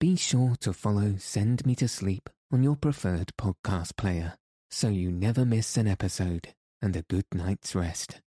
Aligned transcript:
be 0.00 0.16
sure 0.16 0.56
to 0.58 0.72
follow 0.72 1.16
Send 1.18 1.66
Me 1.66 1.74
to 1.74 1.86
Sleep 1.86 2.30
on 2.50 2.62
your 2.62 2.74
preferred 2.74 3.32
podcast 3.38 3.98
player 3.98 4.34
so 4.70 4.88
you 4.88 5.12
never 5.12 5.44
miss 5.44 5.76
an 5.76 5.86
episode 5.86 6.54
and 6.80 6.96
a 6.96 7.02
good 7.02 7.26
night's 7.34 7.74
rest. 7.74 8.22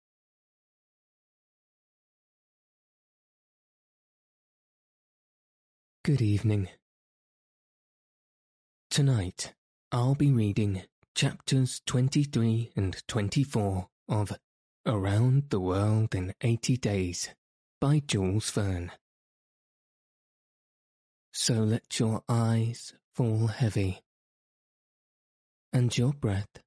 Good 6.03 6.21
evening. 6.21 6.67
Tonight, 8.89 9.53
I'll 9.93 10.15
be 10.15 10.29
reading 10.29 10.83
chapters 11.15 11.81
23 11.85 12.73
and 12.75 13.01
24 13.07 13.87
of 14.09 14.33
Around 14.85 15.43
the 15.49 15.61
World 15.61 16.13
in 16.15 16.33
80 16.41 16.75
Days 16.75 17.29
by 17.79 18.01
Jules 18.05 18.49
Verne. 18.51 18.91
So 21.33 21.53
let 21.55 21.99
your 21.99 22.23
eyes 22.27 22.93
fall 23.13 23.47
heavy 23.47 24.01
and 25.73 25.97
your 25.97 26.13
breath 26.13 26.61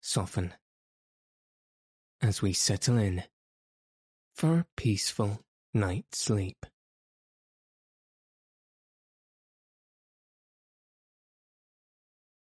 soften 0.00 0.54
as 2.20 2.42
we 2.42 2.52
settle 2.52 2.98
in 2.98 3.22
for 4.34 4.58
a 4.58 4.66
peaceful 4.76 5.40
night's 5.72 6.18
sleep. 6.18 6.66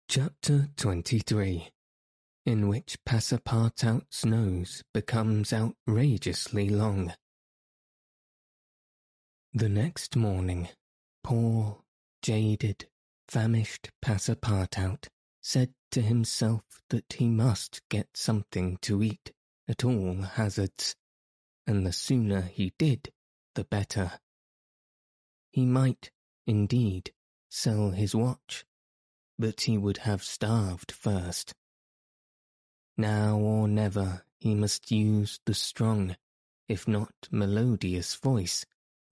Chapter 0.09 0.68
23 0.77 1.68
In 2.46 2.68
which 2.68 2.96
Passepartout's 3.04 4.24
nose 4.24 4.82
becomes 4.95 5.52
outrageously 5.52 6.70
long. 6.70 7.12
The 9.52 9.68
next 9.68 10.16
morning, 10.16 10.68
poor, 11.27 11.83
jaded, 12.23 12.89
famished 13.27 13.91
Passepartout 14.01 15.09
said 15.43 15.74
to 15.91 16.01
himself 16.01 16.63
that 16.91 17.15
he 17.15 17.29
must 17.29 17.83
get 17.88 18.16
something 18.16 18.79
to 18.83 19.02
eat 19.02 19.33
at 19.66 19.85
all 19.85 20.23
hazards, 20.23 20.95
and 21.66 21.85
the 21.85 21.93
sooner 21.93 22.43
he 22.43 22.73
did, 22.79 23.13
the 23.57 23.65
better. 23.65 24.13
He 25.51 25.66
might, 25.66 26.13
indeed, 26.46 27.13
sell 27.51 27.90
his 27.90 28.15
watch 28.15 28.65
but 29.37 29.63
he 29.63 29.77
would 29.77 29.99
have 29.99 30.23
starved 30.23 30.93
first. 30.93 31.55
Now 32.96 33.37
or 33.37 33.66
never 33.66 34.23
he 34.38 34.55
must 34.55 34.93
use 34.93 35.40
the 35.45 35.55
strong, 35.55 36.16
if 36.68 36.87
not 36.88 37.13
melodious 37.33 38.15
voice 38.15 38.65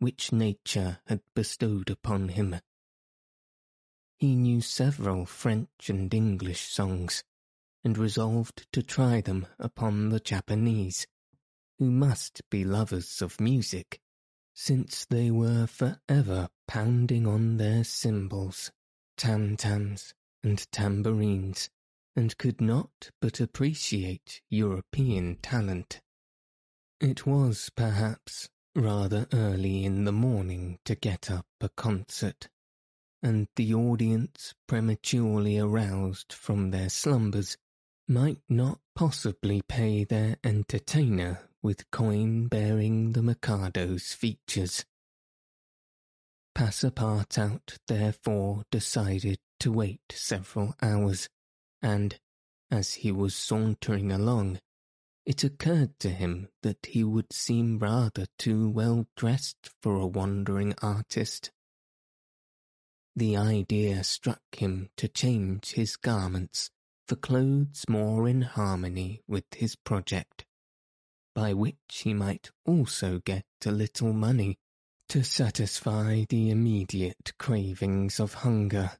which 0.04 0.32
nature 0.32 0.98
had 1.06 1.22
bestowed 1.34 1.88
upon 1.88 2.28
him. 2.28 2.54
He 4.18 4.36
knew 4.36 4.60
several 4.60 5.24
French 5.24 5.88
and 5.88 6.12
English 6.12 6.60
songs, 6.60 7.24
and 7.82 7.96
resolved 7.96 8.70
to 8.74 8.82
try 8.82 9.22
them 9.22 9.46
upon 9.58 10.10
the 10.10 10.20
Japanese, 10.20 11.06
who 11.78 11.90
must 11.90 12.42
be 12.50 12.66
lovers 12.66 13.22
of 13.22 13.40
music, 13.40 13.98
since 14.52 15.06
they 15.06 15.30
were 15.30 15.66
for 15.66 15.98
ever 16.06 16.50
pounding 16.68 17.26
on 17.26 17.56
their 17.56 17.82
cymbals 17.82 18.70
tam-tams, 19.16 20.12
and 20.42 20.70
tambourines, 20.70 21.70
and 22.14 22.36
could 22.36 22.60
not 22.60 23.10
but 23.22 23.40
appreciate 23.40 24.42
European 24.50 25.36
talent. 25.36 26.02
It 27.00 27.24
was, 27.24 27.70
perhaps, 27.74 28.50
rather 28.74 29.26
early 29.32 29.84
in 29.84 30.04
the 30.04 30.12
morning 30.12 30.78
to 30.84 30.94
get 30.94 31.30
up 31.30 31.46
a 31.60 31.68
concert, 31.70 32.48
and 33.22 33.48
the 33.56 33.72
audience 33.72 34.54
prematurely 34.66 35.58
aroused 35.58 36.32
from 36.32 36.70
their 36.70 36.88
slumbers 36.88 37.56
might 38.08 38.40
not 38.48 38.80
possibly 38.94 39.62
pay 39.62 40.04
their 40.04 40.36
entertainer 40.44 41.48
with 41.62 41.90
coin 41.90 42.46
bearing 42.46 43.12
the 43.12 43.22
Mikado's 43.22 44.12
features. 44.12 44.84
Passepartout 46.54 47.78
therefore 47.88 48.64
decided 48.70 49.38
to 49.60 49.72
wait 49.72 50.00
several 50.10 50.74
hours, 50.82 51.28
and, 51.80 52.18
as 52.70 52.94
he 52.94 53.10
was 53.10 53.34
sauntering 53.34 54.12
along, 54.12 54.58
it 55.26 55.42
occurred 55.42 55.98
to 55.98 56.10
him 56.10 56.48
that 56.62 56.86
he 56.86 57.02
would 57.02 57.32
seem 57.32 57.78
rather 57.78 58.26
too 58.38 58.68
well 58.68 59.06
dressed 59.16 59.70
for 59.80 59.96
a 59.96 60.06
wandering 60.06 60.74
artist. 60.82 61.50
The 63.16 63.36
idea 63.36 64.02
struck 64.04 64.42
him 64.52 64.90
to 64.96 65.08
change 65.08 65.72
his 65.72 65.96
garments 65.96 66.70
for 67.06 67.16
clothes 67.16 67.84
more 67.88 68.28
in 68.28 68.42
harmony 68.42 69.22
with 69.28 69.44
his 69.54 69.76
project, 69.76 70.44
by 71.34 71.52
which 71.52 72.02
he 72.02 72.12
might 72.12 72.50
also 72.66 73.20
get 73.20 73.44
a 73.64 73.70
little 73.70 74.12
money 74.12 74.58
to 75.08 75.22
satisfy 75.22 76.24
the 76.28 76.50
immediate 76.50 77.32
cravings 77.38 78.18
of 78.18 78.34
hunger. 78.34 78.92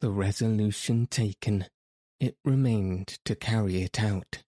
The 0.00 0.10
resolution 0.10 1.06
taken, 1.06 1.66
it 2.20 2.36
remained 2.44 3.18
to 3.24 3.34
carry 3.34 3.82
it 3.82 4.00
out. 4.00 4.43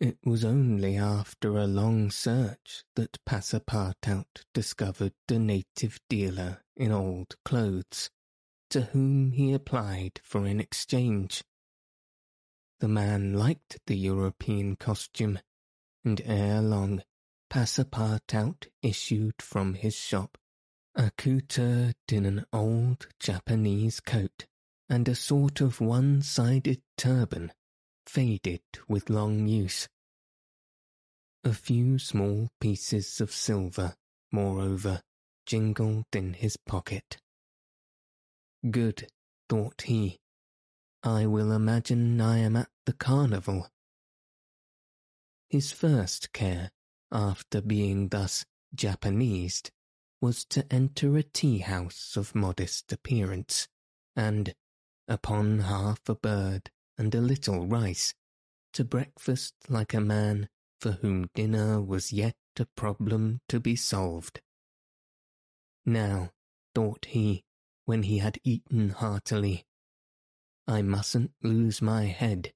It 0.00 0.18
was 0.24 0.44
only 0.44 0.96
after 0.96 1.58
a 1.58 1.66
long 1.66 2.12
search 2.12 2.84
that 2.94 3.18
Passepartout 3.26 4.44
discovered 4.54 5.14
a 5.28 5.38
native 5.40 5.98
dealer 6.08 6.62
in 6.76 6.92
old 6.92 7.34
clothes, 7.44 8.08
to 8.70 8.82
whom 8.82 9.32
he 9.32 9.52
applied 9.52 10.20
for 10.22 10.46
an 10.46 10.60
exchange. 10.60 11.42
The 12.78 12.86
man 12.86 13.32
liked 13.32 13.80
the 13.86 13.96
European 13.96 14.76
costume, 14.76 15.40
and 16.04 16.20
ere 16.24 16.62
long 16.62 17.02
Passepartout 17.50 18.68
issued 18.82 19.42
from 19.42 19.74
his 19.74 19.96
shop, 19.96 20.38
accoutred 20.94 21.96
in 22.08 22.24
an 22.24 22.44
old 22.52 23.08
Japanese 23.18 23.98
coat 23.98 24.46
and 24.88 25.08
a 25.08 25.16
sort 25.16 25.60
of 25.60 25.80
one-sided 25.80 26.82
turban, 26.96 27.52
faded 28.08 28.62
with 28.88 29.10
long 29.10 29.46
use. 29.46 29.88
A 31.44 31.52
few 31.52 31.98
small 31.98 32.48
pieces 32.60 33.20
of 33.20 33.30
silver, 33.30 33.94
moreover, 34.32 35.02
jingled 35.46 36.06
in 36.12 36.34
his 36.34 36.56
pocket. 36.56 37.18
Good, 38.70 39.08
thought 39.48 39.82
he. 39.82 40.18
I 41.02 41.26
will 41.26 41.52
imagine 41.52 42.20
I 42.20 42.38
am 42.38 42.56
at 42.56 42.70
the 42.86 42.92
carnival. 42.92 43.68
His 45.48 45.72
first 45.72 46.32
care 46.32 46.70
after 47.10 47.60
being 47.60 48.08
thus 48.08 48.44
Japanesed, 48.74 49.70
was 50.20 50.44
to 50.46 50.66
enter 50.72 51.16
a 51.16 51.22
tea 51.22 51.58
house 51.58 52.16
of 52.16 52.34
modest 52.34 52.92
appearance, 52.92 53.68
and, 54.16 54.54
upon 55.06 55.60
half 55.60 56.00
a 56.08 56.14
bird 56.14 56.70
and 56.98 57.14
a 57.14 57.20
little 57.20 57.66
rice, 57.66 58.12
to 58.74 58.84
breakfast 58.84 59.54
like 59.68 59.94
a 59.94 60.00
man 60.00 60.48
for 60.80 60.92
whom 60.92 61.30
dinner 61.34 61.80
was 61.80 62.12
yet 62.12 62.34
a 62.58 62.66
problem 62.76 63.40
to 63.48 63.60
be 63.60 63.76
solved. 63.76 64.40
Now, 65.86 66.32
thought 66.74 67.06
he, 67.06 67.44
when 67.84 68.02
he 68.02 68.18
had 68.18 68.38
eaten 68.44 68.90
heartily, 68.90 69.64
I 70.66 70.82
mustn't 70.82 71.32
lose 71.42 71.80
my 71.80 72.06
head. 72.06 72.52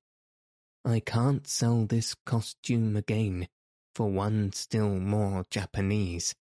I 0.85 1.01
can't 1.01 1.47
sell 1.47 1.87
this 1.87 2.15
costume 2.27 2.97
again 2.97 3.49
for 3.95 4.11
one 4.11 4.53
still 4.53 4.99
more 4.99 5.45
Japanese, 5.51 6.35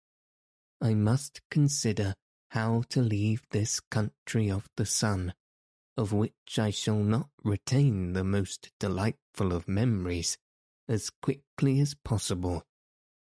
I 0.81 0.93
must 0.93 1.41
consider 1.51 2.15
how 2.49 2.83
to 2.89 3.01
leave 3.01 3.43
this 3.51 3.79
country 3.79 4.49
of 4.49 4.67
the 4.77 4.85
sun, 4.85 5.33
of 5.97 6.13
which 6.13 6.57
I 6.57 6.69
shall 6.69 6.99
not 6.99 7.29
retain 7.43 8.13
the 8.13 8.23
most 8.23 8.71
delightful 8.79 9.53
of 9.53 9.67
memories, 9.67 10.37
as 10.87 11.09
quickly 11.09 11.79
as 11.79 11.93
possible. 11.93 12.63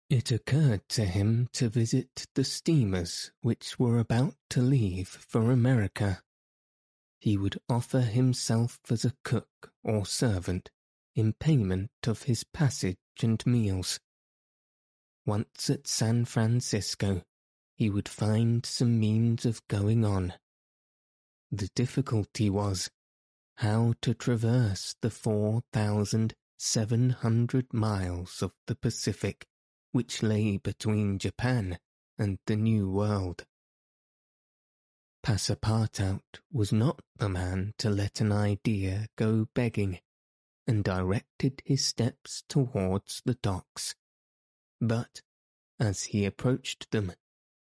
It 0.09 0.31
occurred 0.31 0.87
to 0.89 1.05
him 1.05 1.49
to 1.53 1.69
visit 1.69 2.25
the 2.33 2.43
steamers 2.43 3.31
which 3.41 3.77
were 3.77 3.99
about 3.99 4.35
to 4.49 4.61
leave 4.61 5.07
for 5.07 5.51
America. 5.51 6.21
He 7.19 7.37
would 7.37 7.59
offer 7.69 8.01
himself 8.01 8.79
as 8.89 9.05
a 9.05 9.13
cook 9.23 9.71
or 9.83 10.05
servant 10.05 10.71
in 11.15 11.33
payment 11.33 11.91
of 12.07 12.23
his 12.23 12.43
passage 12.43 12.97
and 13.21 13.45
meals. 13.45 13.99
Once 15.25 15.69
at 15.69 15.85
San 15.85 16.25
Francisco, 16.25 17.23
he 17.75 17.89
would 17.89 18.09
find 18.09 18.65
some 18.65 18.99
means 18.99 19.45
of 19.45 19.67
going 19.67 20.03
on. 20.03 20.33
The 21.51 21.69
difficulty 21.75 22.49
was 22.49 22.89
how 23.55 23.93
to 24.01 24.13
traverse 24.13 24.95
the 25.01 25.09
4,700 25.09 27.73
miles 27.73 28.41
of 28.41 28.53
the 28.67 28.75
Pacific 28.75 29.47
which 29.91 30.21
lay 30.21 30.57
between 30.57 31.17
Japan 31.17 31.79
and 32.17 32.37
the 32.45 32.55
New 32.55 32.89
World. 32.89 33.45
Passepartout 35.23 36.21
was 36.51 36.71
not 36.71 37.01
the 37.17 37.29
man 37.29 37.73
to 37.79 37.89
let 37.89 38.21
an 38.21 38.31
idea 38.31 39.07
go 39.15 39.47
begging, 39.53 39.99
and 40.67 40.83
directed 40.83 41.63
his 41.65 41.83
steps 41.83 42.43
towards 42.47 43.23
the 43.25 43.33
docks. 43.33 43.95
But, 44.79 45.23
as 45.79 46.03
he 46.03 46.25
approached 46.25 46.91
them, 46.91 47.13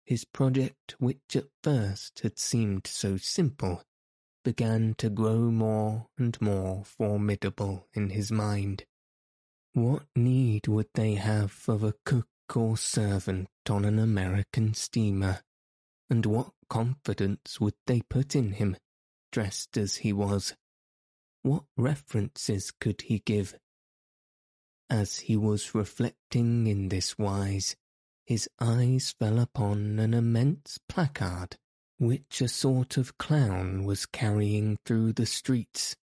his 0.04 0.24
project, 0.24 0.96
which 0.98 1.36
at 1.36 1.46
first 1.62 2.20
had 2.20 2.38
seemed 2.38 2.86
so 2.86 3.16
simple, 3.16 3.82
began 4.44 4.94
to 4.98 5.08
grow 5.08 5.50
more 5.50 6.08
and 6.18 6.40
more 6.40 6.84
formidable 6.84 7.86
in 7.94 8.10
his 8.10 8.32
mind. 8.32 8.84
What 9.74 10.04
need 10.14 10.68
would 10.68 10.88
they 10.94 11.14
have 11.14 11.64
of 11.68 11.82
a 11.82 11.94
cook 12.04 12.26
or 12.54 12.76
servant 12.76 13.48
on 13.70 13.84
an 13.84 13.98
American 13.98 14.74
steamer, 14.74 15.40
and 16.10 16.26
what 16.26 16.50
confidence 16.68 17.60
would 17.60 17.76
they 17.86 18.02
put 18.02 18.34
in 18.34 18.52
him, 18.52 18.76
dressed 19.30 19.76
as 19.76 19.96
he 19.96 20.12
was? 20.12 20.54
What 21.42 21.64
references 21.76 22.70
could 22.70 23.02
he 23.02 23.20
give? 23.20 23.54
As 24.90 25.20
he 25.20 25.36
was 25.36 25.74
reflecting 25.74 26.66
in 26.66 26.88
this 26.88 27.16
wise, 27.16 27.76
his 28.24 28.48
eyes 28.60 29.14
fell 29.18 29.38
upon 29.38 29.98
an 29.98 30.14
immense 30.14 30.78
placard 30.88 31.56
which 32.02 32.40
a 32.40 32.48
sort 32.48 32.96
of 32.96 33.16
clown 33.16 33.84
was 33.84 34.06
carrying 34.06 34.76
through 34.84 35.12
the 35.12 35.24
streets. 35.24 35.94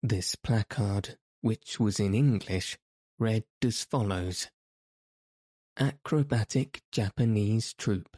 This 0.00 0.36
placard, 0.36 1.18
which 1.40 1.80
was 1.80 1.98
in 1.98 2.14
English, 2.14 2.78
read 3.18 3.44
as 3.60 3.82
follows. 3.82 4.48
Acrobatic 5.76 6.82
Japanese 6.92 7.74
Troupe, 7.74 8.16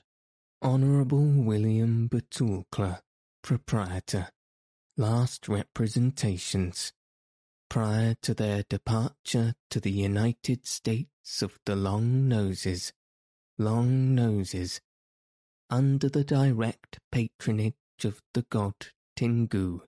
Honorable 0.60 1.24
William 1.24 2.10
Batulcar, 2.10 3.00
Proprietor, 3.42 4.28
Last 4.98 5.48
Representations, 5.48 6.92
prior 7.70 8.16
to 8.20 8.34
their 8.34 8.64
departure 8.68 9.54
to 9.70 9.80
the 9.80 9.92
United 9.92 10.66
States 10.66 11.40
of 11.40 11.58
the 11.64 11.74
Long 11.74 12.28
Noses, 12.28 12.92
Long 13.58 14.16
Noses, 14.16 14.80
under 15.70 16.08
the 16.08 16.24
direct 16.24 16.98
patronage 17.12 17.74
of 18.02 18.20
the 18.32 18.44
god 18.50 18.74
Tingou. 19.16 19.82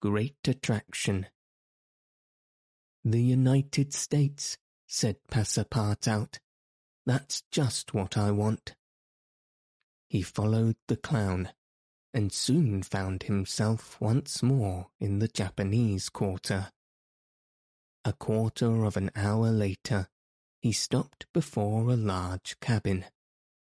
Great 0.00 0.48
attraction. 0.48 1.26
The 3.04 3.22
United 3.22 3.94
States, 3.94 4.58
said 4.88 5.16
Passepartout. 5.30 6.38
That's 7.06 7.44
just 7.52 7.94
what 7.94 8.18
I 8.18 8.32
want. 8.32 8.74
He 10.08 10.22
followed 10.22 10.76
the 10.88 10.96
clown, 10.96 11.50
and 12.12 12.32
soon 12.32 12.82
found 12.82 13.22
himself 13.22 14.00
once 14.00 14.42
more 14.42 14.88
in 14.98 15.20
the 15.20 15.28
Japanese 15.28 16.08
quarter. 16.08 16.72
A 18.04 18.12
quarter 18.12 18.84
of 18.84 18.96
an 18.96 19.12
hour 19.14 19.50
later, 19.50 20.08
he 20.62 20.72
stopped 20.72 21.26
before 21.34 21.90
a 21.90 21.96
large 21.96 22.58
cabin 22.60 23.04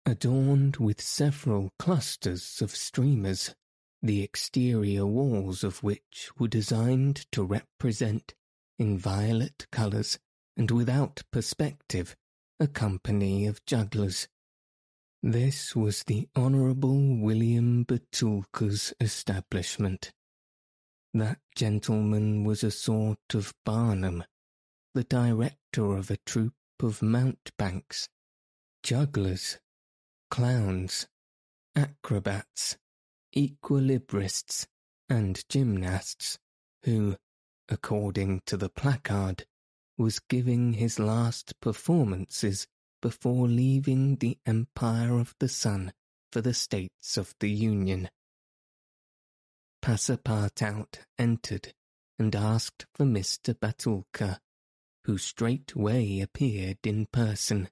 adorned 0.07 0.77
with 0.77 1.01
several 1.01 1.69
clusters 1.77 2.61
of 2.61 2.71
streamers, 2.71 3.53
the 4.01 4.23
exterior 4.23 5.05
walls 5.05 5.65
of 5.65 5.83
which 5.83 6.29
were 6.39 6.47
designed 6.47 7.25
to 7.29 7.43
represent, 7.43 8.33
in 8.79 8.97
violet 8.97 9.67
colours 9.69 10.17
and 10.55 10.71
without 10.71 11.23
perspective, 11.29 12.15
a 12.57 12.67
company 12.67 13.45
of 13.45 13.65
jugglers. 13.65 14.29
This 15.21 15.75
was 15.75 16.03
the 16.03 16.29
Honourable 16.37 17.17
William 17.17 17.83
Batulcar's 17.83 18.93
establishment. 19.01 20.13
That 21.13 21.39
gentleman 21.53 22.45
was 22.45 22.63
a 22.63 22.71
sort 22.71 23.33
of 23.33 23.53
Barnum, 23.65 24.23
the 24.93 25.03
director 25.03 25.97
of 25.97 26.09
a 26.09 26.17
troupe 26.25 26.53
of 26.81 27.01
mountebanks, 27.01 28.09
jugglers 28.83 29.57
clowns, 30.29 31.07
acrobats, 31.75 32.77
equilibrists, 33.35 34.67
and 35.09 35.43
gymnasts, 35.49 36.37
who, 36.83 37.15
according 37.69 38.41
to 38.45 38.57
the 38.57 38.69
placard, 38.69 39.45
was 39.97 40.19
giving 40.19 40.73
his 40.73 40.99
last 40.99 41.59
performances 41.59 42.67
before 43.01 43.47
leaving 43.47 44.17
the 44.17 44.37
Empire 44.45 45.19
of 45.19 45.33
the 45.39 45.49
Sun 45.49 45.93
for 46.31 46.41
the 46.41 46.53
States 46.53 47.17
of 47.17 47.33
the 47.39 47.49
Union. 47.49 48.09
Passepartout 49.81 50.99
entered 51.17 51.73
and 52.19 52.35
asked 52.35 52.85
for 52.93 53.05
Mr. 53.05 53.53
Batulcar, 53.53 54.39
who 55.07 55.17
straightway 55.17 56.19
appeared 56.19 56.77
in 56.83 57.05
person. 57.05 57.69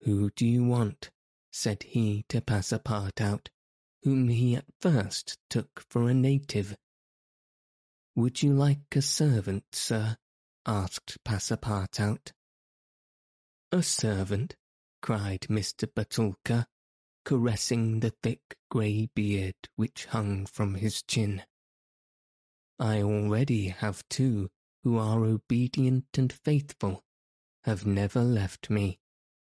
Who 0.00 0.30
do 0.30 0.44
you 0.44 0.64
want? 0.64 1.10
said 1.52 1.84
he 1.84 2.24
to 2.28 2.40
Passepartout, 2.40 3.46
whom 4.02 4.26
he 4.28 4.56
at 4.56 4.64
first 4.80 5.38
took 5.48 5.80
for 5.88 6.08
a 6.08 6.14
native. 6.14 6.76
Would 8.16 8.42
you 8.42 8.52
like 8.52 8.96
a 8.96 9.00
servant, 9.00 9.62
sir? 9.70 10.16
asked 10.66 11.18
Passepartout. 11.24 12.32
A 13.70 13.80
servant? 13.80 14.56
cried 15.00 15.42
Mr. 15.42 15.86
Batulcar, 15.86 16.66
caressing 17.24 18.00
the 18.00 18.10
thick 18.24 18.56
grey 18.72 19.08
beard 19.14 19.54
which 19.76 20.06
hung 20.06 20.46
from 20.46 20.74
his 20.74 21.00
chin. 21.04 21.44
I 22.80 23.02
already 23.02 23.68
have 23.68 24.02
two 24.08 24.50
who 24.84 24.98
are 24.98 25.24
obedient 25.24 26.06
and 26.16 26.32
faithful, 26.32 27.02
have 27.64 27.86
never 27.86 28.22
left 28.22 28.68
me, 28.68 29.00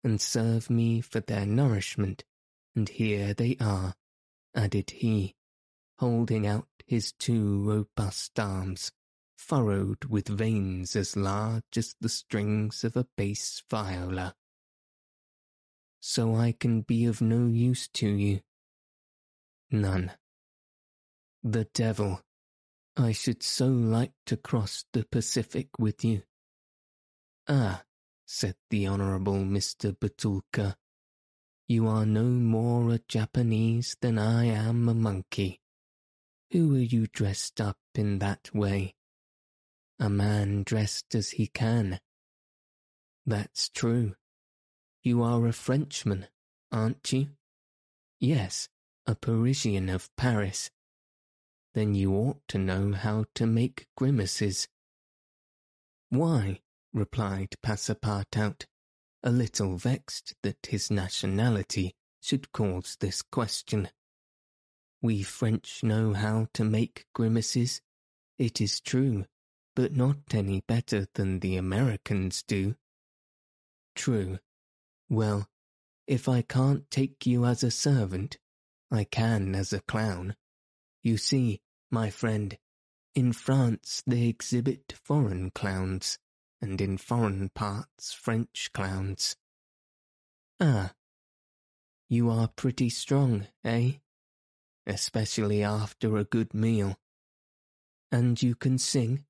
and 0.03 0.21
serve 0.21 0.69
me 0.69 1.01
for 1.01 1.19
their 1.19 1.47
nourishment, 1.47 2.23
and 2.75 2.87
here 2.87 3.33
they 3.33 3.57
are, 3.59 3.95
added 4.55 4.91
he, 4.91 5.35
holding 5.97 6.45
out 6.45 6.67
his 6.85 7.11
two 7.13 7.63
robust 7.63 8.39
arms, 8.39 8.91
furrowed 9.35 10.05
with 10.05 10.27
veins 10.27 10.95
as 10.95 11.17
large 11.17 11.75
as 11.75 11.95
the 11.99 12.09
strings 12.09 12.83
of 12.83 12.95
a 12.95 13.07
bass 13.17 13.63
viola. 13.69 14.35
So 15.99 16.35
I 16.35 16.51
can 16.51 16.81
be 16.81 17.05
of 17.05 17.19
no 17.19 17.47
use 17.47 17.87
to 17.95 18.07
you. 18.07 18.41
None. 19.71 20.11
The 21.43 21.65
devil. 21.73 22.24
I 22.97 23.11
should 23.11 23.43
so 23.43 23.67
like 23.67 24.13
to 24.27 24.37
cross 24.37 24.85
the 24.93 25.03
Pacific 25.03 25.67
with 25.77 26.05
you. 26.05 26.23
Ah, 27.47 27.83
said 28.25 28.55
the 28.69 28.87
Honourable 28.87 29.43
Mr. 29.43 29.97
Batulcar. 29.97 30.75
You 31.67 31.87
are 31.87 32.05
no 32.05 32.23
more 32.23 32.91
a 32.91 32.99
Japanese 32.99 33.97
than 33.99 34.17
I 34.17 34.45
am 34.45 34.87
a 34.87 34.93
monkey. 34.93 35.59
Who 36.51 36.75
are 36.75 36.79
you 36.79 37.07
dressed 37.07 37.59
up 37.59 37.79
in 37.95 38.19
that 38.19 38.53
way? 38.53 38.95
A 39.99 40.09
man 40.09 40.63
dressed 40.63 41.15
as 41.15 41.31
he 41.31 41.47
can. 41.47 41.99
That's 43.25 43.67
true. 43.69 44.15
You 45.03 45.21
are 45.21 45.45
a 45.47 45.53
Frenchman, 45.53 46.27
aren't 46.71 47.11
you? 47.11 47.29
Yes, 48.19 48.69
a 49.05 49.15
Parisian 49.15 49.89
of 49.89 50.15
Paris. 50.15 50.71
Then 51.75 51.93
you 51.93 52.13
ought 52.13 52.39
to 52.47 52.57
know 52.57 52.93
how 52.93 53.25
to 53.35 53.45
make 53.45 53.87
grimaces. 53.97 54.69
Why? 56.09 56.61
replied 56.93 57.55
Passepartout, 57.61 58.63
a 59.21 59.29
little 59.29 59.75
vexed 59.75 60.35
that 60.41 60.67
his 60.69 60.89
nationality 60.89 61.93
should 62.21 62.53
cause 62.53 62.95
this 63.01 63.21
question. 63.21 63.89
We 65.01 65.21
French 65.21 65.83
know 65.83 66.13
how 66.13 66.47
to 66.53 66.63
make 66.63 67.07
grimaces, 67.13 67.81
it 68.39 68.61
is 68.61 68.79
true, 68.79 69.25
but 69.75 69.93
not 69.93 70.19
any 70.31 70.61
better 70.61 71.07
than 71.15 71.41
the 71.41 71.57
Americans 71.57 72.41
do. 72.41 72.75
True. 73.95 74.39
Well, 75.09 75.49
if 76.07 76.29
I 76.29 76.41
can't 76.41 76.89
take 76.89 77.25
you 77.25 77.43
as 77.43 77.63
a 77.63 77.69
servant, 77.71 78.37
I 78.89 79.03
can 79.03 79.53
as 79.55 79.73
a 79.73 79.81
clown. 79.81 80.37
You 81.03 81.17
see, 81.17 81.61
my 81.95 82.09
friend, 82.09 82.57
in 83.15 83.31
France 83.31 84.03
they 84.05 84.27
exhibit 84.27 84.93
foreign 85.01 85.49
clowns 85.49 86.19
and 86.61 86.81
in 86.81 86.97
foreign 86.97 87.47
parts 87.47 88.11
French 88.11 88.69
clowns. 88.73 89.37
Ah, 90.59 90.91
you 92.09 92.29
are 92.29 92.49
pretty 92.49 92.89
strong, 92.89 93.47
eh? 93.63 93.93
Especially 94.85 95.63
after 95.63 96.17
a 96.17 96.25
good 96.25 96.53
meal. 96.53 96.97
And 98.11 98.43
you 98.43 98.55
can 98.55 98.77
sing? 98.77 99.23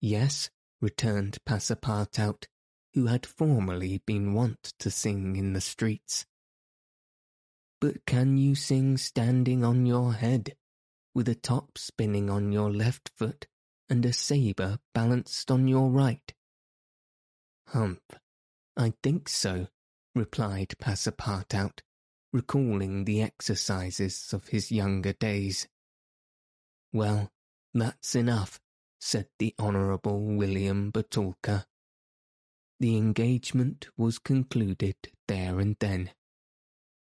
Yes, 0.00 0.50
returned 0.80 1.38
Passepartout, 1.48 2.46
who 2.92 3.06
had 3.06 3.24
formerly 3.24 4.02
been 4.04 4.34
wont 4.34 4.74
to 4.80 4.90
sing 4.90 5.36
in 5.36 5.52
the 5.52 5.60
streets. 5.60 6.26
But 7.80 8.04
can 8.04 8.36
you 8.36 8.56
sing 8.56 8.96
standing 8.96 9.62
on 9.62 9.86
your 9.86 10.14
head, 10.14 10.56
with 11.18 11.28
a 11.28 11.34
top 11.34 11.76
spinning 11.76 12.30
on 12.30 12.52
your 12.52 12.70
left 12.70 13.10
foot 13.16 13.48
and 13.90 14.06
a 14.06 14.12
sabre 14.12 14.78
balanced 14.94 15.50
on 15.50 15.66
your 15.66 15.90
right? 15.90 16.32
Humph, 17.66 17.98
I 18.76 18.92
think 19.02 19.28
so, 19.28 19.66
replied 20.14 20.76
Passepartout, 20.80 21.80
recalling 22.32 23.04
the 23.04 23.20
exercises 23.20 24.32
of 24.32 24.46
his 24.46 24.70
younger 24.70 25.12
days. 25.12 25.66
Well, 26.92 27.32
that's 27.74 28.14
enough, 28.14 28.60
said 29.00 29.26
the 29.40 29.56
Honourable 29.58 30.20
William 30.20 30.92
Batulcar. 30.92 31.64
The 32.78 32.96
engagement 32.96 33.88
was 33.96 34.20
concluded 34.20 34.94
there 35.26 35.58
and 35.58 35.74
then. 35.80 36.12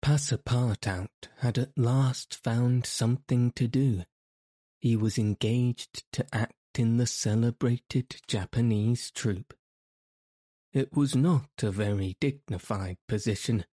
Passepartout 0.01 1.09
had 1.37 1.59
at 1.59 1.77
last 1.77 2.35
found 2.43 2.87
something 2.87 3.51
to 3.51 3.67
do. 3.67 4.03
He 4.79 4.95
was 4.95 5.19
engaged 5.19 6.03
to 6.13 6.25
act 6.33 6.79
in 6.79 6.97
the 6.97 7.05
celebrated 7.05 8.15
Japanese 8.27 9.11
troupe. 9.11 9.53
It 10.73 10.95
was 10.95 11.15
not 11.15 11.49
a 11.61 11.69
very 11.69 12.17
dignified 12.19 12.97
position, 13.07 13.65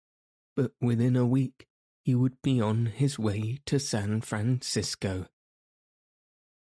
but 0.55 0.73
within 0.81 1.15
a 1.15 1.25
week 1.25 1.65
he 2.03 2.13
would 2.13 2.41
be 2.41 2.59
on 2.59 2.87
his 2.87 3.17
way 3.17 3.59
to 3.65 3.79
San 3.79 4.19
Francisco. 4.21 5.27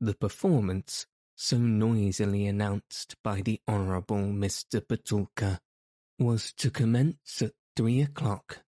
The 0.01 0.15
performance, 0.15 1.07
so 1.37 1.57
noisily 1.57 2.47
announced 2.47 3.17
by 3.25 3.41
the 3.41 3.61
Honourable 3.67 4.33
Mr. 4.33 4.81
Batulcar, 4.87 5.61
was 6.19 6.53
to 6.55 6.71
commence 6.71 7.41
at 7.41 7.53
three 7.77 8.03
o'clock 8.03 8.63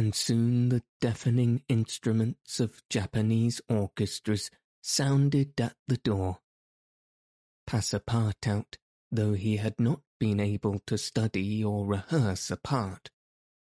and 0.00 0.14
soon 0.14 0.70
the 0.70 0.82
deafening 1.02 1.62
instruments 1.68 2.58
of 2.58 2.82
Japanese 2.88 3.60
orchestras 3.68 4.50
sounded 4.80 5.60
at 5.60 5.74
the 5.88 5.98
door. 5.98 6.38
Passepartout, 7.68 8.78
though 9.12 9.34
he 9.34 9.58
had 9.58 9.78
not 9.78 10.00
been 10.18 10.40
able 10.40 10.78
to 10.86 10.96
study 10.96 11.62
or 11.62 11.84
rehearse 11.84 12.50
a 12.50 12.56
part, 12.56 13.10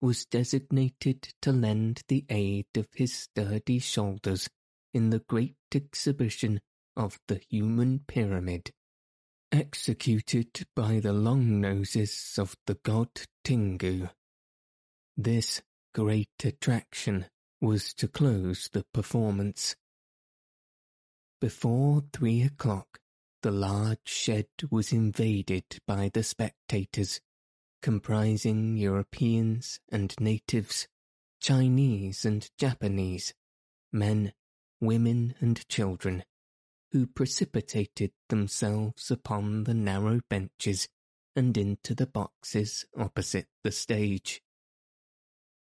was 0.02 0.26
designated 0.26 1.22
to 1.40 1.52
lend 1.52 2.02
the 2.08 2.26
aid 2.30 2.66
of 2.76 2.88
his 2.96 3.14
sturdy 3.14 3.78
shoulders 3.78 4.50
in 4.92 5.12
the 5.12 5.20
great 5.20 5.56
exhibition 5.76 6.60
of 6.98 7.20
the 7.28 7.42
human 7.48 8.00
pyramid, 8.08 8.72
executed 9.52 10.66
by 10.76 11.00
the 11.00 11.14
long 11.14 11.62
noses 11.62 12.34
of 12.40 12.58
the 12.66 12.80
god 12.82 13.10
Tingou. 13.46 14.10
This 15.16 15.62
great 15.94 16.44
attraction 16.44 17.26
was 17.62 17.94
to 17.94 18.08
close 18.08 18.70
the 18.74 18.84
performance. 18.94 19.76
Before 21.40 22.04
three 22.12 22.42
o'clock, 22.42 23.00
the 23.44 23.52
large 23.52 24.00
shed 24.06 24.48
was 24.72 24.92
invaded 24.92 25.66
by 25.86 26.10
the 26.14 26.24
spectators, 26.24 27.22
comprising 27.82 28.76
Europeans 28.76 29.80
and 29.92 30.16
natives, 30.20 30.88
Chinese 31.42 32.26
and 32.26 32.50
Japanese, 32.58 33.34
men, 33.92 34.34
women 34.82 35.36
and 35.42 35.68
children, 35.68 36.24
who 36.92 37.06
precipitated 37.06 38.12
themselves 38.30 39.12
upon 39.12 39.66
the 39.66 39.74
narrow 39.74 40.22
benches 40.30 40.88
and 41.36 41.58
into 41.58 41.94
the 41.94 42.08
boxes 42.08 42.86
opposite 42.98 43.48
the 43.64 43.72
stage 43.72 44.42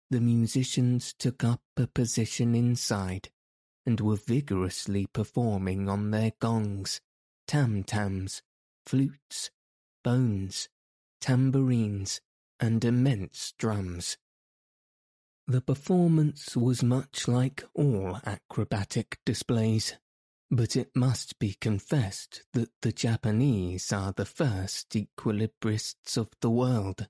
the 0.09 0.21
musicians 0.21 1.13
took 1.17 1.43
up 1.43 1.61
a 1.77 1.87
position 1.87 2.53
inside 2.55 3.29
and 3.85 3.99
were 3.99 4.15
vigorously 4.15 5.07
performing 5.07 5.89
on 5.89 6.11
their 6.11 6.31
gongs, 6.39 7.01
tam-tams, 7.47 8.41
flutes, 8.85 9.51
bones, 10.03 10.69
tambourines, 11.21 12.21
and 12.59 12.83
immense 12.85 13.53
drums. 13.57 14.17
The 15.47 15.61
performance 15.61 16.57
was 16.57 16.81
much 16.81 17.27
like 17.27 17.63
all 17.75 18.19
acrobatic 18.25 19.19
displays, 19.25 19.95
but 20.49 20.75
it 20.75 20.95
must 20.95 21.37
be 21.37 21.53
confessed 21.53 22.43
that 22.53 22.69
the 22.81 22.91
Japanese 22.91 23.91
are 23.91 24.11
the 24.11 24.25
first 24.25 24.95
equilibrists 24.95 26.17
of 26.17 26.29
the 26.41 26.49
world. 26.49 27.07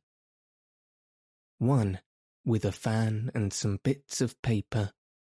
One 1.60 2.00
with 2.46 2.64
a 2.64 2.72
fan 2.72 3.32
and 3.34 3.52
some 3.52 3.80
bits 3.84 4.22
of 4.22 4.40
paper, 4.42 4.92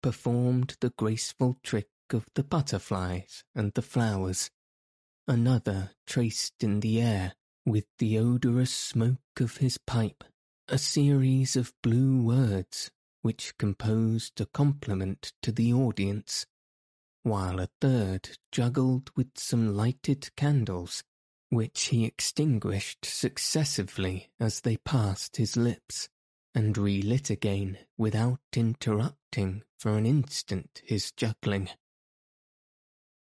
performed 0.02 0.76
the 0.80 0.90
graceful 0.90 1.56
trick 1.62 1.88
of 2.10 2.26
the 2.34 2.42
butterflies 2.42 3.44
and 3.54 3.72
the 3.74 3.82
flowers. 3.82 4.50
Another 5.28 5.92
traced 6.06 6.62
in 6.62 6.80
the 6.80 7.00
air, 7.00 7.34
with 7.64 7.86
the 7.98 8.18
odorous 8.18 8.72
smoke 8.72 9.40
of 9.40 9.58
his 9.58 9.78
pipe, 9.78 10.24
a 10.68 10.78
series 10.78 11.56
of 11.56 11.72
blue 11.82 12.22
words 12.22 12.90
which 13.22 13.56
composed 13.58 14.40
a 14.40 14.46
compliment 14.46 15.32
to 15.42 15.50
the 15.50 15.72
audience, 15.72 16.46
while 17.22 17.58
a 17.58 17.68
third 17.80 18.38
juggled 18.52 19.10
with 19.16 19.30
some 19.36 19.74
lighted 19.74 20.28
candles, 20.36 21.02
which 21.50 21.86
he 21.86 22.04
extinguished 22.04 23.04
successively 23.04 24.30
as 24.38 24.60
they 24.60 24.76
passed 24.76 25.36
his 25.36 25.56
lips 25.56 26.08
and 26.56 26.78
relit 26.78 27.28
again 27.28 27.76
without 27.98 28.40
interrupting 28.56 29.62
for 29.78 29.98
an 29.98 30.06
instant 30.06 30.80
his 30.86 31.12
juggling. 31.12 31.68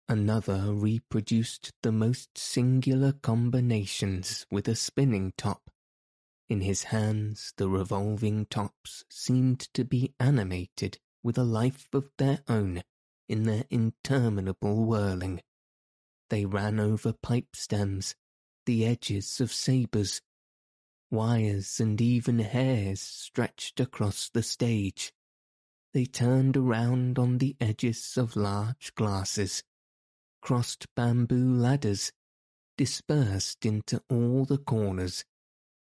Another 0.09 0.73
reproduced 0.73 1.73
the 1.83 1.93
most 1.93 2.39
singular 2.39 3.13
combinations 3.13 4.47
with 4.51 4.67
a 4.67 4.75
spinning 4.75 5.35
top. 5.37 5.71
In 6.49 6.63
his 6.63 6.85
hands 6.85 7.53
the 7.59 7.69
revolving 7.69 8.47
tops 8.47 9.05
seemed 9.11 9.61
to 9.75 9.85
be 9.85 10.15
animated 10.19 10.99
with 11.23 11.37
a 11.37 11.45
life 11.45 11.87
of 11.93 12.09
their 12.17 12.41
own 12.49 12.83
in 13.29 13.43
their 13.43 13.65
interminable 13.69 14.87
whirling. 14.87 15.43
They 16.31 16.47
ran 16.47 16.81
over 16.81 17.13
pipe 17.13 17.55
stems, 17.55 18.15
the 18.65 18.87
edges 18.87 19.39
of 19.39 19.53
sabres, 19.53 20.23
Wires 21.11 21.81
and 21.81 22.01
even 22.01 22.39
hairs 22.41 23.01
stretched 23.01 23.81
across 23.81 24.29
the 24.29 24.43
stage. 24.43 25.13
They 25.95 26.05
turned 26.05 26.57
around 26.57 27.19
on 27.19 27.39
the 27.39 27.57
edges 27.61 28.19
of 28.19 28.37
large 28.37 28.95
glasses, 28.95 29.63
crossed 30.43 30.87
bamboo 30.95 31.55
ladders, 31.55 32.13
dispersed 32.77 33.65
into 33.65 34.03
all 34.11 34.45
the 34.45 34.59
corners, 34.59 35.25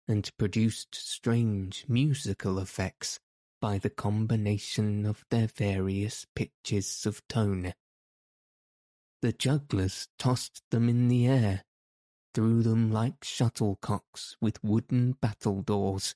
and 0.06 0.30
produced 0.38 0.94
strange 0.94 1.84
musical 1.88 2.60
effects 2.60 3.18
by 3.60 3.78
the 3.78 3.90
combination 3.90 5.04
of 5.04 5.24
their 5.30 5.48
various 5.48 6.26
pitches 6.36 7.04
of 7.04 7.26
tone. 7.26 7.74
The 9.22 9.32
jugglers 9.32 10.08
tossed 10.18 10.62
them 10.70 10.88
in 10.88 11.08
the 11.08 11.26
air 11.26 11.64
threw 12.36 12.62
them 12.62 12.92
like 12.92 13.18
shuttlecocks 13.22 14.36
with 14.42 14.62
wooden 14.62 15.16
battledores, 15.22 16.14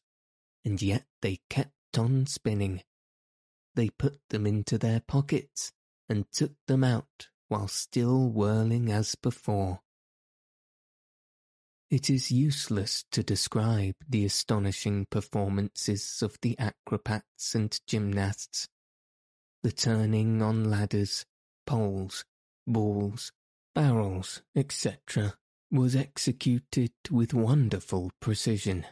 and 0.67 0.83
yet 0.83 1.07
they 1.23 1.39
kept 1.49 1.97
on 1.97 2.27
spinning. 2.27 2.83
They 3.75 3.89
put 3.89 4.21
them 4.29 4.47
into 4.47 4.77
their 4.77 5.01
pockets 5.01 5.73
and 6.11 6.31
took 6.31 6.53
them 6.67 6.85
out 6.85 7.29
while 7.49 7.69
still 7.69 8.29
whirling 8.29 8.93
as 8.93 9.15
before. 9.15 9.81
It 11.91 12.11
is 12.11 12.31
useless 12.31 13.07
to 13.13 13.23
describe 13.23 13.95
the 14.07 14.27
astonishing 14.27 15.07
performances 15.07 16.21
of 16.23 16.37
the 16.43 16.55
acrobats 16.59 17.55
and 17.55 17.81
gymnasts. 17.87 18.69
The 19.63 19.73
turning 19.73 20.43
on 20.43 20.65
ladders, 20.65 21.25
poles, 21.67 22.27
balls, 22.67 23.33
barrels, 23.75 24.43
etc., 24.55 25.39
was 25.71 25.95
executed 25.95 26.93
with 27.11 27.33
wonderful 27.33 28.11
precision. 28.21 28.87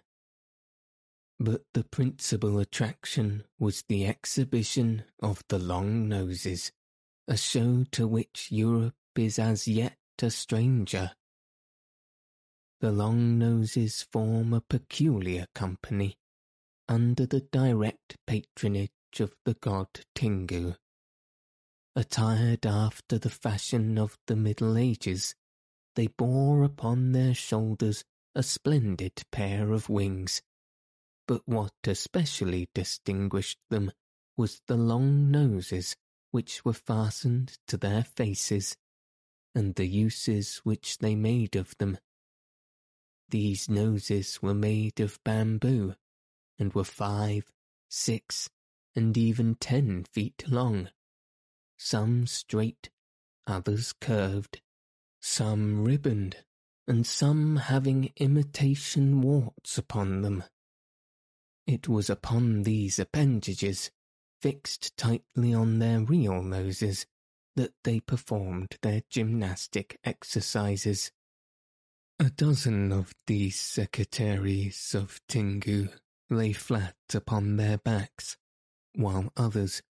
But 1.40 1.62
the 1.75 1.85
principal 1.85 2.58
attraction 2.58 3.44
was 3.58 3.85
the 3.88 4.06
exhibition 4.06 5.04
of 5.20 5.42
the 5.49 5.58
long 5.58 6.08
noses, 6.08 6.73
a 7.26 7.37
show 7.37 7.85
to 7.92 8.06
which 8.06 8.49
Europe 8.50 8.94
is 9.16 9.38
as 9.38 9.68
yet 9.68 9.97
a 10.20 10.30
stranger. 10.30 11.12
The 12.80 12.92
long 12.92 13.38
noses 13.38 14.02
form 14.02 14.52
a 14.52 14.61
peculiar 14.61 15.47
company, 15.54 16.16
under 16.88 17.26
the 17.26 17.40
direct 17.40 18.16
patronage 18.26 18.90
of 19.18 19.35
the 19.44 19.54
god 19.54 19.88
Tingou. 20.14 20.76
Attired 21.97 22.66
after 22.66 23.18
the 23.18 23.30
fashion 23.30 23.99
of 23.99 24.16
the 24.26 24.37
Middle 24.37 24.78
Ages, 24.78 25.35
they 25.99 26.07
bore 26.07 26.62
upon 26.62 27.11
their 27.11 27.35
shoulders 27.35 28.05
a 28.33 28.40
splendid 28.40 29.21
pair 29.33 29.73
of 29.73 29.88
wings. 29.88 30.40
But 31.26 31.43
what 31.45 31.73
especially 31.85 32.69
distinguished 32.73 33.59
them 33.69 33.90
was 34.37 34.61
the 34.69 34.76
long 34.76 35.28
noses 35.33 35.97
which 36.31 36.64
were 36.64 36.73
fastened 36.73 37.59
to 37.67 37.76
their 37.76 38.05
faces, 38.05 38.76
and 39.57 39.75
the 39.75 39.88
uses 39.88 40.59
which 40.59 40.99
they 40.99 41.17
made 41.17 41.57
of 41.57 41.76
them. 41.78 41.99
These 43.31 43.69
noses 43.69 44.40
were 44.40 44.55
made 44.55 45.00
of 45.00 45.19
bamboo, 45.25 45.97
and 46.61 46.73
were 46.75 46.85
five, 46.85 47.50
six, 47.90 48.49
and 48.95 49.17
even 49.17 49.57
ten 49.57 50.05
feet 50.05 50.45
long, 50.47 50.90
some 51.76 52.28
straight, 52.28 52.88
others 53.49 53.93
curved, 54.00 54.61
some 55.20 55.84
ribboned, 55.84 56.37
and 56.87 57.06
some 57.06 57.56
having 57.56 58.12
imitation 58.16 59.20
warts 59.20 59.76
upon 59.76 60.22
them. 60.22 60.44
It 61.66 61.88
was 61.88 62.08
upon 62.08 62.62
these 62.62 62.98
appendages, 62.98 63.90
fixed 64.40 64.96
tightly 64.96 65.52
on 65.52 65.78
their 65.78 66.00
real 66.00 66.42
noses, 66.42 67.06
that 67.56 67.75
they 67.84 68.00
performed 68.00 68.76
their 68.82 69.02
gymnastic 69.10 69.98
exercises. 70.04 71.10
A 72.18 72.30
dozen 72.30 72.90
of 72.92 73.14
these 73.26 73.60
secretaries 73.60 74.94
of 74.94 75.20
Tingou 75.28 75.92
lay 76.30 76.52
flat 76.52 76.96
upon 77.12 77.56
their 77.56 77.78
backs, 77.78 78.37
while 78.94 79.32
others, 79.37 79.82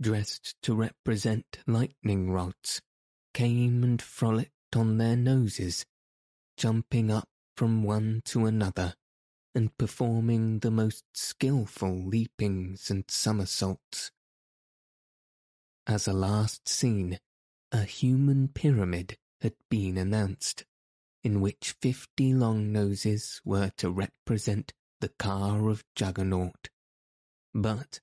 dressed 0.00 0.54
to 0.62 0.74
represent 0.74 1.58
lightning 1.66 2.30
rods, 2.30 2.80
came 3.32 3.82
and 3.82 4.00
frolicked 4.00 4.53
on 4.76 4.98
their 4.98 5.16
noses, 5.16 5.84
jumping 6.56 7.10
up 7.10 7.28
from 7.56 7.82
one 7.82 8.22
to 8.24 8.46
another, 8.46 8.94
and 9.54 9.76
performing 9.78 10.58
the 10.58 10.70
most 10.70 11.04
skilful 11.14 12.04
leapings 12.04 12.90
and 12.90 13.04
somersaults. 13.08 14.10
As 15.86 16.08
a 16.08 16.12
last 16.12 16.68
scene, 16.68 17.18
a 17.70 17.82
human 17.82 18.48
pyramid 18.48 19.16
had 19.40 19.54
been 19.68 19.98
announced, 19.98 20.64
in 21.22 21.40
which 21.40 21.74
fifty 21.80 22.32
long 22.32 22.72
noses 22.72 23.40
were 23.44 23.70
to 23.76 23.90
represent 23.90 24.72
the 25.00 25.10
car 25.10 25.68
of 25.68 25.84
Juggernaut. 25.94 26.68
But, 27.52 28.00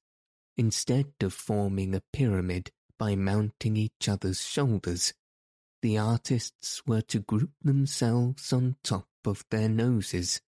instead 0.55 1.13
of 1.21 1.33
forming 1.33 1.95
a 1.95 2.03
pyramid 2.13 2.71
by 2.97 3.15
mounting 3.15 3.75
each 3.75 4.07
other's 4.07 4.41
shoulders, 4.41 5.13
the 5.81 5.97
artists 5.97 6.81
were 6.85 7.01
to 7.01 7.19
group 7.19 7.51
themselves 7.61 8.53
on 8.53 8.75
top 8.83 9.07
of 9.25 9.45
their 9.49 9.69
noses. 9.69 10.41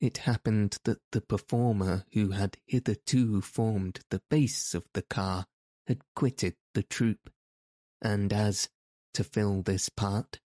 It 0.00 0.18
happened 0.18 0.78
that 0.84 1.00
the 1.12 1.20
performer 1.20 2.04
who 2.12 2.30
had 2.30 2.58
hitherto 2.66 3.40
formed 3.40 4.00
the 4.10 4.22
base 4.28 4.74
of 4.74 4.84
the 4.92 5.02
car 5.02 5.46
had 5.86 6.00
quitted 6.14 6.56
the 6.74 6.82
troupe, 6.82 7.30
and 8.02 8.32
as, 8.32 8.68
to 9.14 9.24
fill 9.24 9.62
this 9.62 9.88
part, 9.88 10.40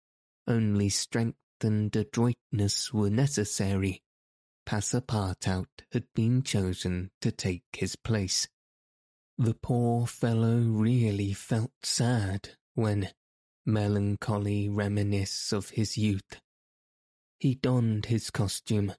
only 0.47 0.89
strength 0.89 1.39
and 1.63 1.95
adroitness 1.95 2.93
were 2.93 3.11
necessary, 3.11 4.03
Passepartout 4.67 5.67
had 5.93 6.05
been 6.15 6.43
chosen 6.43 7.11
to 7.23 7.33
take 7.33 7.65
his 7.73 7.97
place. 7.97 8.49
The 9.39 9.55
poor 9.55 10.07
fellow 10.07 10.59
really 10.59 11.33
felt 11.33 11.73
sad 11.83 12.51
when, 12.75 13.09
melancholy 13.69 14.67
reminisce 14.69 15.53
of 15.53 15.71
his 15.71 15.99
youth. 15.99 16.41
He 17.39 17.55
donned 17.55 18.07
his 18.07 18.31
costume, 18.31 18.95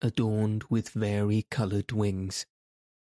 adorned 0.00 0.64
with 0.70 0.90
vari-coloured 0.90 1.90
wings, 1.90 2.46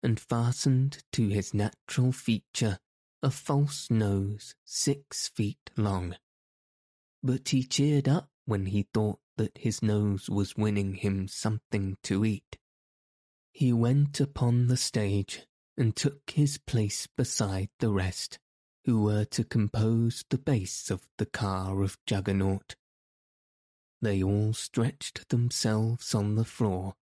and 0.01 0.19
fastened 0.19 1.03
to 1.11 1.27
his 1.27 1.53
natural 1.53 2.13
feature 2.13 2.79
a 3.21 3.29
false 3.29 3.91
nose 3.91 4.55
six 4.63 5.27
feet 5.27 5.69
long. 5.75 6.15
But 7.21 7.49
he 7.49 7.63
cheered 7.63 8.08
up 8.08 8.29
when 8.45 8.67
he 8.67 8.88
thought 8.93 9.19
that 9.36 9.58
his 9.58 9.84
nose 9.84 10.29
was 10.29 10.55
winning 10.55 10.93
him 10.93 11.27
something 11.27 11.97
to 12.03 12.23
eat. 12.23 12.58
He 13.51 13.73
went 13.73 14.21
upon 14.21 14.67
the 14.67 14.77
stage 14.77 15.45
and 15.77 15.95
took 15.95 16.32
his 16.32 16.58
place 16.58 17.08
beside 17.08 17.69
the 17.79 17.91
rest 17.91 18.39
who 18.86 19.04
were 19.04 19.26
to 19.26 19.44
compose 19.44 20.24
the 20.30 20.38
base 20.38 20.89
of 20.89 21.08
the 21.18 21.26
car 21.26 21.82
of 21.82 21.98
Juggernaut. 22.06 22.76
They 24.02 24.24
all 24.24 24.54
stretched 24.54 25.30
themselves 25.30 26.15
on 26.15 26.36
the 26.36 26.46
floor, 26.46 26.96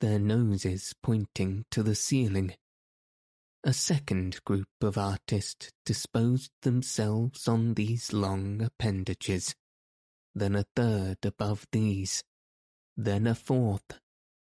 their 0.00 0.18
noses 0.18 0.94
pointing 1.02 1.64
to 1.70 1.82
the 1.82 1.94
ceiling. 1.94 2.54
A 3.62 3.72
second 3.72 4.42
group 4.44 4.68
of 4.82 4.98
artists 4.98 5.70
disposed 5.86 6.50
themselves 6.62 7.48
on 7.48 7.74
these 7.74 8.12
long 8.12 8.60
appendages, 8.60 9.54
then 10.34 10.54
a 10.54 10.66
third 10.76 11.18
above 11.24 11.66
these, 11.72 12.22
then 12.96 13.26
a 13.26 13.34
fourth, 13.34 14.00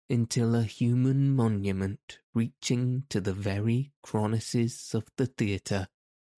until 0.09 0.55
a 0.55 0.62
human 0.64 1.35
monument 1.37 2.19
reaching 2.35 3.05
to 3.11 3.21
the 3.21 3.33
very 3.33 3.92
cornices 4.03 4.95
of 4.95 5.05
the 5.16 5.27
theatre 5.27 5.87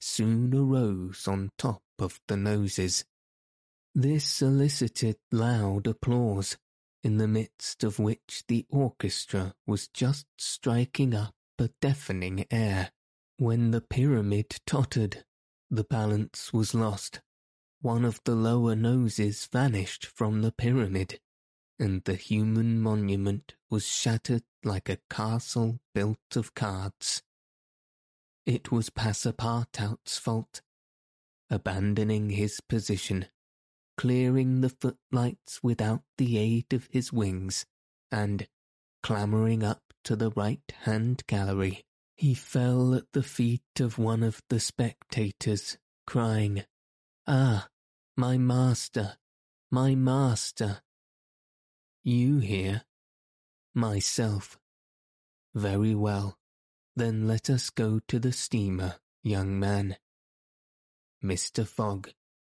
soon 0.00 0.54
arose 0.54 1.26
on 1.26 1.50
top 1.58 1.82
of 1.98 2.20
the 2.28 2.36
noses. 2.36 3.04
This 3.94 4.42
elicited 4.42 5.16
loud 5.32 5.86
applause, 5.86 6.56
in 7.02 7.18
the 7.18 7.28
midst 7.28 7.84
of 7.84 7.98
which 7.98 8.44
the 8.48 8.66
orchestra 8.70 9.54
was 9.66 9.88
just 9.88 10.26
striking 10.36 11.14
up 11.14 11.34
a 11.58 11.70
deafening 11.80 12.44
air. 12.50 12.90
When 13.38 13.70
the 13.70 13.80
pyramid 13.80 14.56
tottered, 14.66 15.24
the 15.70 15.84
balance 15.84 16.52
was 16.52 16.74
lost. 16.74 17.20
One 17.80 18.04
of 18.04 18.20
the 18.24 18.34
lower 18.34 18.74
noses 18.74 19.48
vanished 19.52 20.06
from 20.06 20.42
the 20.42 20.52
pyramid, 20.52 21.20
and 21.78 22.02
the 22.04 22.16
human 22.16 22.80
monument 22.80 23.54
was 23.70 23.86
shattered 23.86 24.42
like 24.64 24.88
a 24.88 24.98
castle 25.08 25.78
built 25.94 26.36
of 26.36 26.54
cards. 26.54 27.22
It 28.48 28.72
was 28.72 28.88
Passepartout's 28.88 30.16
fault. 30.16 30.62
Abandoning 31.50 32.30
his 32.30 32.62
position, 32.66 33.26
clearing 33.98 34.62
the 34.62 34.70
footlights 34.70 35.62
without 35.62 36.00
the 36.16 36.38
aid 36.38 36.72
of 36.72 36.88
his 36.90 37.12
wings, 37.12 37.66
and 38.10 38.48
clambering 39.02 39.62
up 39.62 39.82
to 40.04 40.16
the 40.16 40.30
right-hand 40.30 41.24
gallery, 41.26 41.84
he 42.16 42.32
fell 42.32 42.94
at 42.94 43.12
the 43.12 43.22
feet 43.22 43.80
of 43.80 43.98
one 43.98 44.22
of 44.22 44.40
the 44.48 44.60
spectators, 44.60 45.76
crying, 46.06 46.64
Ah, 47.26 47.68
my 48.16 48.38
master, 48.38 49.18
my 49.70 49.94
master. 49.94 50.80
You 52.02 52.38
here? 52.38 52.84
Myself. 53.74 54.58
Very 55.54 55.94
well. 55.94 56.37
Then 56.98 57.28
let 57.28 57.48
us 57.48 57.70
go 57.70 58.00
to 58.08 58.18
the 58.18 58.32
steamer, 58.32 58.96
young 59.22 59.56
man. 59.56 59.98
Mr. 61.22 61.64
Fogg, 61.64 62.10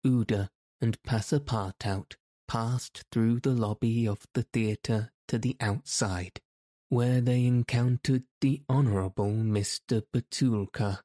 Aouda, 0.03 0.48
and 0.81 0.96
Passepartout 1.03 2.14
passed 2.48 3.05
through 3.12 3.40
the 3.40 3.53
lobby 3.53 4.09
of 4.09 4.26
the 4.33 4.44
theatre 4.44 5.12
to 5.29 5.37
the 5.37 5.59
outside, 5.61 6.40
where 6.88 7.20
they 7.20 7.44
encountered 7.44 8.24
the 8.40 8.62
Honourable 8.70 9.31
Mr. 9.31 10.03
Batulcar, 10.11 11.00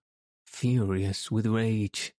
furious 0.46 1.30
with 1.30 1.46
rage. 1.46 2.14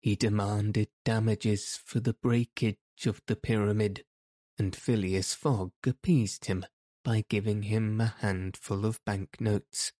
He 0.00 0.16
demanded 0.16 0.88
damages 1.04 1.78
for 1.84 2.00
the 2.00 2.14
breakage 2.14 2.78
of 3.04 3.20
the 3.26 3.36
pyramid, 3.36 4.02
and 4.58 4.74
Phileas 4.74 5.34
Fogg 5.34 5.72
appeased 5.84 6.46
him 6.46 6.64
by 7.04 7.26
giving 7.28 7.64
him 7.64 8.00
a 8.00 8.14
handful 8.20 8.86
of 8.86 9.04
banknotes 9.04 9.92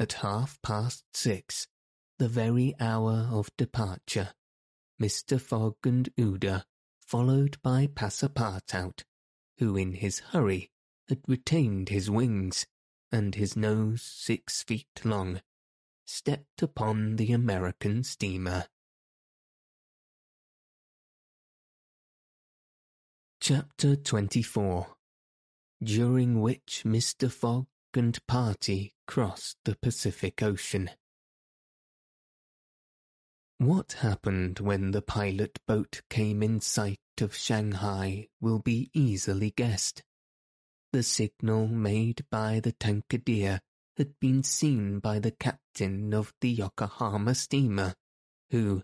at 0.00 0.14
half 0.14 0.58
past 0.62 1.04
six, 1.12 1.68
the 2.18 2.26
very 2.26 2.74
hour 2.80 3.28
of 3.30 3.54
departure, 3.58 4.30
Mr. 5.00 5.38
Fogg 5.38 5.76
and 5.84 6.08
Aouda, 6.16 6.64
followed 7.06 7.58
by 7.62 7.86
Passepartout, 7.86 9.04
who 9.58 9.76
in 9.76 9.92
his 9.92 10.20
hurry 10.30 10.70
had 11.10 11.20
retained 11.28 11.90
his 11.90 12.10
wings 12.10 12.66
and 13.12 13.34
his 13.34 13.56
nose 13.56 14.00
six 14.00 14.62
feet 14.62 15.04
long, 15.04 15.42
stepped 16.06 16.62
upon 16.62 17.16
the 17.16 17.32
American 17.32 18.02
steamer. 18.02 18.68
Chapter 23.38 23.96
24 23.96 24.96
During 25.82 26.40
which 26.40 26.84
Mr. 26.86 27.30
Fogg 27.30 27.66
and 27.96 28.24
party 28.26 28.94
crossed 29.06 29.56
the 29.64 29.76
Pacific 29.76 30.42
Ocean. 30.42 30.90
What 33.58 33.92
happened 34.00 34.58
when 34.60 34.92
the 34.92 35.02
pilot 35.02 35.58
boat 35.66 36.00
came 36.08 36.42
in 36.42 36.60
sight 36.60 36.98
of 37.20 37.34
Shanghai 37.34 38.28
will 38.40 38.58
be 38.58 38.90
easily 38.94 39.50
guessed. 39.50 40.02
The 40.92 41.02
signal 41.02 41.68
made 41.68 42.24
by 42.30 42.60
the 42.60 42.72
Tankadere 42.72 43.60
had 43.96 44.18
been 44.18 44.42
seen 44.42 44.98
by 44.98 45.18
the 45.18 45.30
captain 45.30 46.14
of 46.14 46.32
the 46.40 46.50
Yokohama 46.50 47.34
steamer, 47.34 47.94
who, 48.50 48.82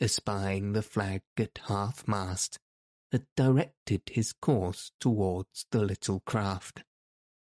espying 0.00 0.72
the 0.72 0.82
flag 0.82 1.22
at 1.36 1.58
half-mast, 1.66 2.58
had 3.12 3.26
directed 3.36 4.02
his 4.10 4.32
course 4.32 4.90
towards 4.98 5.66
the 5.70 5.82
little 5.82 6.20
craft. 6.20 6.82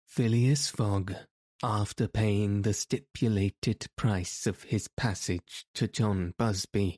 Phileas 0.07 0.69
Fogg, 0.69 1.13
after 1.61 2.07
paying 2.07 2.63
the 2.63 2.73
stipulated 2.73 3.85
price 3.95 4.47
of 4.47 4.63
his 4.63 4.87
passage 4.97 5.67
to 5.75 5.87
John 5.87 6.33
Bunsby, 6.39 6.97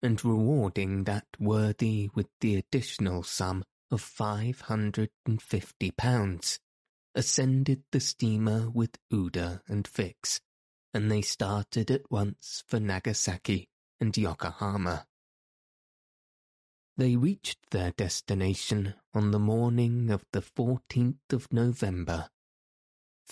and 0.00 0.24
rewarding 0.24 1.02
that 1.04 1.26
worthy 1.40 2.08
with 2.14 2.28
the 2.40 2.54
additional 2.54 3.24
sum 3.24 3.64
of 3.90 4.00
five 4.00 4.60
hundred 4.60 5.10
and 5.26 5.42
fifty 5.42 5.90
pounds, 5.90 6.60
ascended 7.16 7.82
the 7.90 7.98
steamer 7.98 8.70
with 8.70 8.96
Aouda 9.12 9.62
and 9.66 9.88
Fix, 9.88 10.40
and 10.94 11.10
they 11.10 11.22
started 11.22 11.90
at 11.90 12.10
once 12.12 12.62
for 12.68 12.78
Nagasaki 12.78 13.68
and 14.00 14.16
Yokohama. 14.16 15.06
They 16.96 17.16
reached 17.16 17.70
their 17.70 17.90
destination 17.90 18.94
on 19.14 19.32
the 19.32 19.40
morning 19.40 20.10
of 20.10 20.24
the 20.32 20.42
14th 20.42 21.32
of 21.32 21.52
November. 21.52 22.28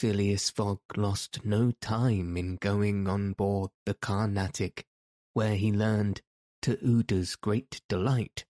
Phileas 0.00 0.48
Fogg 0.48 0.80
lost 0.96 1.44
no 1.44 1.72
time 1.72 2.34
in 2.34 2.56
going 2.56 3.06
on 3.06 3.34
board 3.34 3.70
the 3.84 3.92
Carnatic, 3.92 4.86
where 5.34 5.56
he 5.56 5.70
learned, 5.70 6.22
to 6.62 6.78
Aouda's 6.78 7.36
great 7.36 7.82
delight, 7.86 8.46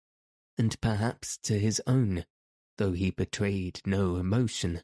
and 0.57 0.81
perhaps 0.81 1.37
to 1.39 1.59
his 1.59 1.83
own, 1.89 2.25
though 2.79 2.93
he 2.93 3.11
betrayed 3.11 3.81
no 3.85 4.15
emotion, 4.15 4.83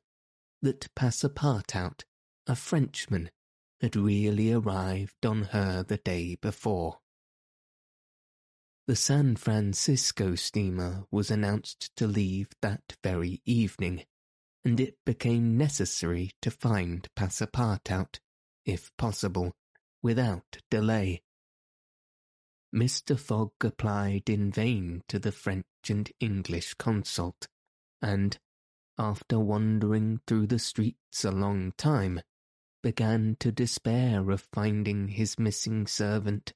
that 0.61 0.93
Passepartout, 0.97 2.03
a 2.49 2.57
Frenchman, 2.57 3.31
had 3.81 3.95
really 3.95 4.51
arrived 4.51 5.25
on 5.25 5.43
her 5.43 5.85
the 5.85 5.99
day 5.99 6.35
before. 6.35 6.99
The 8.89 8.97
San 8.97 9.37
Francisco 9.37 10.35
steamer 10.35 11.07
was 11.13 11.31
announced 11.31 11.95
to 11.95 12.09
leave 12.09 12.49
that 12.61 12.97
very 13.05 13.41
evening, 13.45 14.05
and 14.67 14.81
it 14.81 14.97
became 15.05 15.57
necessary 15.57 16.33
to 16.43 16.51
find 16.51 17.07
Passepartout, 17.17 18.19
if 18.65 18.91
possible, 18.97 19.53
without 20.03 20.59
delay. 20.73 21.23
Mr. 22.75 23.17
Fogg 23.17 23.53
applied 23.61 24.29
in 24.29 24.51
vain 24.51 25.05
to 25.07 25.21
the 25.21 25.31
French 25.31 25.67
and 25.89 26.11
English 26.19 26.75
consult, 26.75 27.47
and, 28.03 28.39
after 28.99 29.39
wandering 29.39 30.19
through 30.27 30.49
the 30.49 30.59
streets 30.59 31.25
a 31.25 31.31
long 31.31 31.73
time, 31.79 32.21
began 32.83 33.37
to 33.39 33.53
despair 33.53 34.33
of 34.33 34.49
finding 34.53 35.07
his 35.07 35.39
missing 35.39 35.87
servant. 35.87 36.53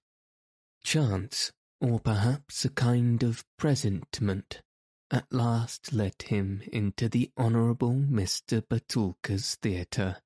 Chance 0.82 1.52
or 1.80 2.00
perhaps 2.00 2.64
a 2.64 2.70
kind 2.70 3.22
of 3.22 3.44
presentiment, 3.56 4.62
at 5.10 5.32
last 5.32 5.92
led 5.92 6.22
him 6.22 6.62
into 6.72 7.08
the 7.08 7.30
Honourable 7.36 7.94
Mr. 7.94 8.62
Batulcar's 8.66 9.56
theatre. 9.56 10.18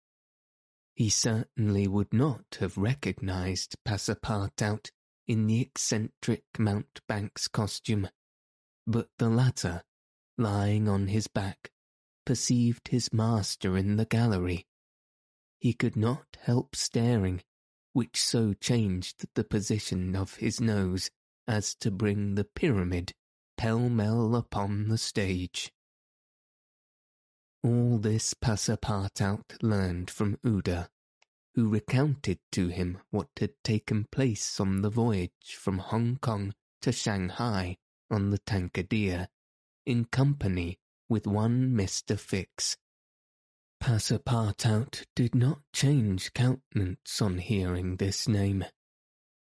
He 0.95 1.09
certainly 1.09 1.89
would 1.89 2.13
not 2.13 2.59
have 2.61 2.77
recognized 2.77 3.77
Passepartout 3.85 4.91
in 5.27 5.47
the 5.47 5.61
eccentric 5.61 6.45
mountebank's 6.59 7.49
costume, 7.49 8.09
but 8.87 9.09
the 9.19 9.31
latter, 9.31 9.83
lying 10.37 10.89
on 10.89 11.09
his 11.09 11.27
back, 11.29 11.71
perceived 12.27 12.89
his 12.89 13.13
master 13.13 13.77
in 13.77 13.97
the 13.97 14.05
gallery. 14.05 14.67
He 15.59 15.73
could 15.73 15.97
not 15.97 16.37
help 16.43 16.77
staring, 16.77 17.43
which 17.95 18.23
so 18.23 18.53
changed 18.53 19.25
the 19.35 19.45
position 19.45 20.15
of 20.15 20.37
his 20.37 20.61
nose 20.61 21.11
as 21.49 21.75
to 21.77 21.91
bring 21.91 22.35
the 22.35 22.45
pyramid 22.45 23.15
pell-mell 23.57 24.37
upon 24.37 24.89
the 24.89 24.99
stage. 24.99 25.73
All 27.63 27.99
this 27.99 28.35
Passepartout 28.35 29.63
learned 29.63 30.11
from 30.11 30.37
Aouda, 30.45 30.89
who 31.55 31.69
recounted 31.69 32.39
to 32.53 32.69
him 32.69 32.99
what 33.11 33.29
had 33.39 33.53
taken 33.63 34.05
place 34.11 34.61
on 34.61 34.83
the 34.83 34.91
voyage 34.91 35.57
from 35.59 35.79
Hong 35.79 36.19
Kong 36.21 36.53
to 36.83 36.93
Shanghai 36.93 37.77
on 38.11 38.31
the 38.31 38.39
Tankadere, 38.39 39.29
in 39.87 40.05
company 40.07 40.79
with 41.09 41.27
one 41.27 41.71
Mr. 41.71 42.19
Fix. 42.19 42.77
Passepartout 43.83 45.05
did 45.15 45.35
not 45.35 45.61
change 45.73 46.33
countenance 46.33 47.21
on 47.21 47.39
hearing 47.39 47.97
this 47.97 48.27
name 48.27 48.65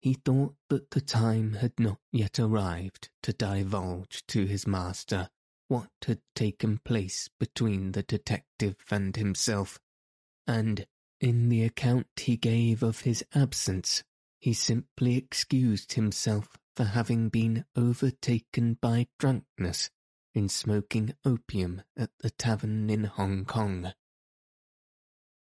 he 0.03 0.15
thought 0.15 0.53
that 0.69 0.91
the 0.91 0.99
time 0.99 1.53
had 1.53 1.71
not 1.79 1.97
yet 2.11 2.37
arrived 2.37 3.09
to 3.21 3.31
divulge 3.31 4.21
to 4.27 4.45
his 4.45 4.67
master 4.67 5.29
what 5.69 5.87
had 6.05 6.19
taken 6.35 6.77
place 6.79 7.29
between 7.39 7.93
the 7.93 8.03
detective 8.03 8.75
and 8.91 9.15
himself, 9.15 9.79
and, 10.45 10.85
in 11.21 11.47
the 11.47 11.63
account 11.63 12.05
he 12.17 12.35
gave 12.35 12.83
of 12.83 12.99
his 13.01 13.23
absence, 13.33 14.03
he 14.41 14.53
simply 14.53 15.15
excused 15.15 15.93
himself 15.93 16.57
for 16.75 16.83
having 16.83 17.29
been 17.29 17.63
overtaken 17.73 18.73
by 18.81 19.07
drunkenness 19.17 19.89
in 20.35 20.49
smoking 20.49 21.15
opium 21.23 21.81
at 21.95 22.09
the 22.19 22.29
tavern 22.29 22.89
in 22.89 23.05
Hong 23.05 23.45
Kong. 23.45 23.93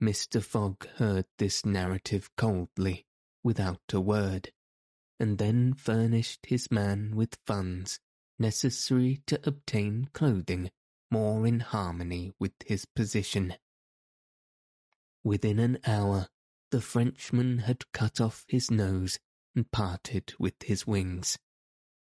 Mr. 0.00 0.40
Fogg 0.40 0.86
heard 0.98 1.26
this 1.38 1.66
narrative 1.66 2.30
coldly 2.36 3.06
without 3.46 3.92
a 3.92 4.00
word, 4.00 4.50
and 5.20 5.38
then 5.38 5.72
furnished 5.72 6.46
his 6.46 6.68
man 6.68 7.14
with 7.14 7.38
funds 7.46 8.00
necessary 8.40 9.22
to 9.24 9.38
obtain 9.46 10.08
clothing 10.12 10.68
more 11.12 11.46
in 11.46 11.60
harmony 11.60 12.32
with 12.40 12.50
his 12.66 12.84
position. 12.84 13.54
Within 15.22 15.60
an 15.60 15.78
hour, 15.86 16.26
the 16.72 16.80
Frenchman 16.80 17.58
had 17.58 17.92
cut 17.92 18.20
off 18.20 18.44
his 18.48 18.68
nose 18.68 19.20
and 19.54 19.70
parted 19.70 20.34
with 20.40 20.60
his 20.64 20.84
wings, 20.84 21.38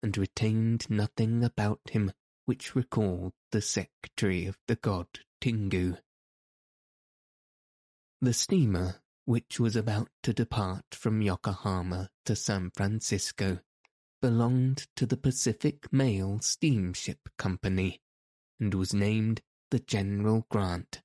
and 0.02 0.18
retained 0.18 0.90
nothing 0.90 1.44
about 1.44 1.82
him 1.92 2.12
which 2.46 2.76
recalled 2.76 3.34
the 3.52 3.62
secretary 3.62 4.48
of 4.48 4.58
the 4.68 4.78
god 4.78 5.08
Tingou. 5.40 6.00
The 8.20 8.34
steamer 8.34 9.04
which 9.26 9.60
was 9.60 9.76
about 9.76 10.10
to 10.24 10.34
depart 10.34 10.86
from 10.92 11.22
Yokohama 11.22 12.10
to 12.26 12.36
San 12.36 12.72
Francisco, 12.76 13.60
belonged 14.22 14.88
to 14.96 15.06
the 15.06 15.18
Pacific 15.18 15.92
Mail 15.92 16.40
Steamship 16.40 17.20
Company, 17.38 18.00
and 18.60 18.74
was 18.74 18.94
named 18.94 19.42
the 19.72 19.80
General 19.80 20.46
Grant. 20.50 21.02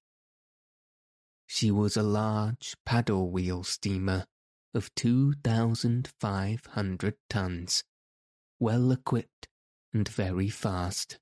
She 1.46 1.70
was 1.70 1.96
a 1.96 2.02
large 2.02 2.76
paddle-wheel 2.86 3.64
steamer 3.64 4.26
of 4.74 4.94
2,500 4.94 7.14
tons, 7.28 7.84
well 8.60 8.92
equipped 8.92 9.48
and 9.92 10.08
very 10.08 10.48
fast. 10.48 11.18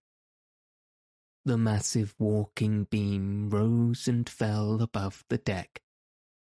The 1.44 1.56
massive 1.56 2.14
walking 2.18 2.84
beam 2.84 3.48
rose 3.48 4.06
and 4.06 4.28
fell 4.28 4.82
above 4.82 5.24
the 5.30 5.38
deck 5.38 5.80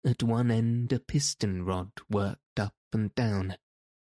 at 0.05 0.21
one 0.21 0.51
end 0.51 0.93
a 0.93 0.99
piston 0.99 1.65
rod 1.65 1.91
worked 2.09 2.59
up 2.59 2.75
and 2.93 3.13
down. 3.15 3.57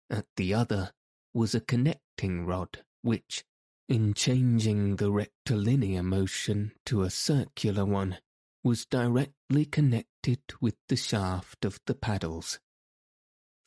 At 0.10 0.26
the 0.38 0.54
other 0.54 0.94
was 1.34 1.54
a 1.54 1.60
connecting 1.60 2.46
rod 2.46 2.84
which, 3.02 3.44
in 3.88 4.14
changing 4.14 4.96
the 4.96 5.12
rectilinear 5.12 6.02
motion 6.02 6.72
to 6.86 7.04
a 7.04 7.10
circular 7.10 7.86
one, 7.86 8.18
was 8.64 8.86
directly 8.86 9.66
connected 9.66 10.40
with 10.62 10.76
the 10.88 10.96
shaft 10.96 11.66
of 11.66 11.80
the 11.86 11.96
paddles. 11.96 12.60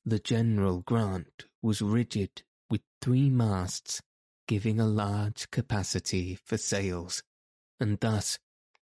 The 0.05 0.18
General 0.18 0.81
Grant 0.81 1.47
was 1.62 1.83
rigid 1.83 2.42
with 2.71 2.81
three 3.01 3.31
masts, 3.31 4.03
giving 4.49 4.81
a 4.81 4.87
large 4.87 5.51
capacity 5.51 6.35
for 6.35 6.57
sails, 6.57 7.23
and 7.79 8.01
thus 8.01 8.38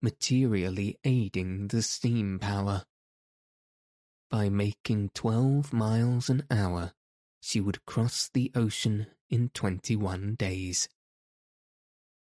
materially 0.02 0.98
aiding 1.04 1.68
the 1.70 1.82
steam 1.82 2.38
power 2.40 2.84
by 4.30 4.50
making 4.50 5.10
twelve 5.14 5.74
miles 5.74 6.30
an 6.30 6.46
hour, 6.52 6.94
she 7.42 7.60
would 7.60 7.86
cross 7.86 8.30
the 8.34 8.52
ocean 8.56 9.08
in 9.30 9.50
twenty-one 9.50 10.36
days. 10.36 10.88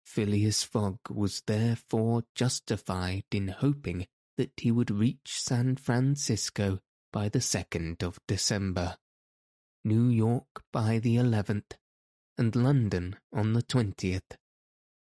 Phileas 0.05 0.63
Fogg 0.63 0.97
was 1.09 1.43
therefore 1.45 2.23
justified 2.33 3.25
in 3.31 3.49
hoping 3.49 4.07
that 4.37 4.51
he 4.57 4.71
would 4.71 4.89
reach 4.89 5.39
San 5.39 5.75
Francisco 5.75 6.79
by 7.11 7.29
the 7.29 7.41
second 7.41 8.01
of 8.01 8.19
December, 8.27 8.97
New 9.83 10.07
York 10.07 10.63
by 10.73 10.99
the 10.99 11.17
eleventh, 11.17 11.77
and 12.37 12.55
London 12.55 13.17
on 13.33 13.53
the 13.53 13.61
twentieth, 13.61 14.37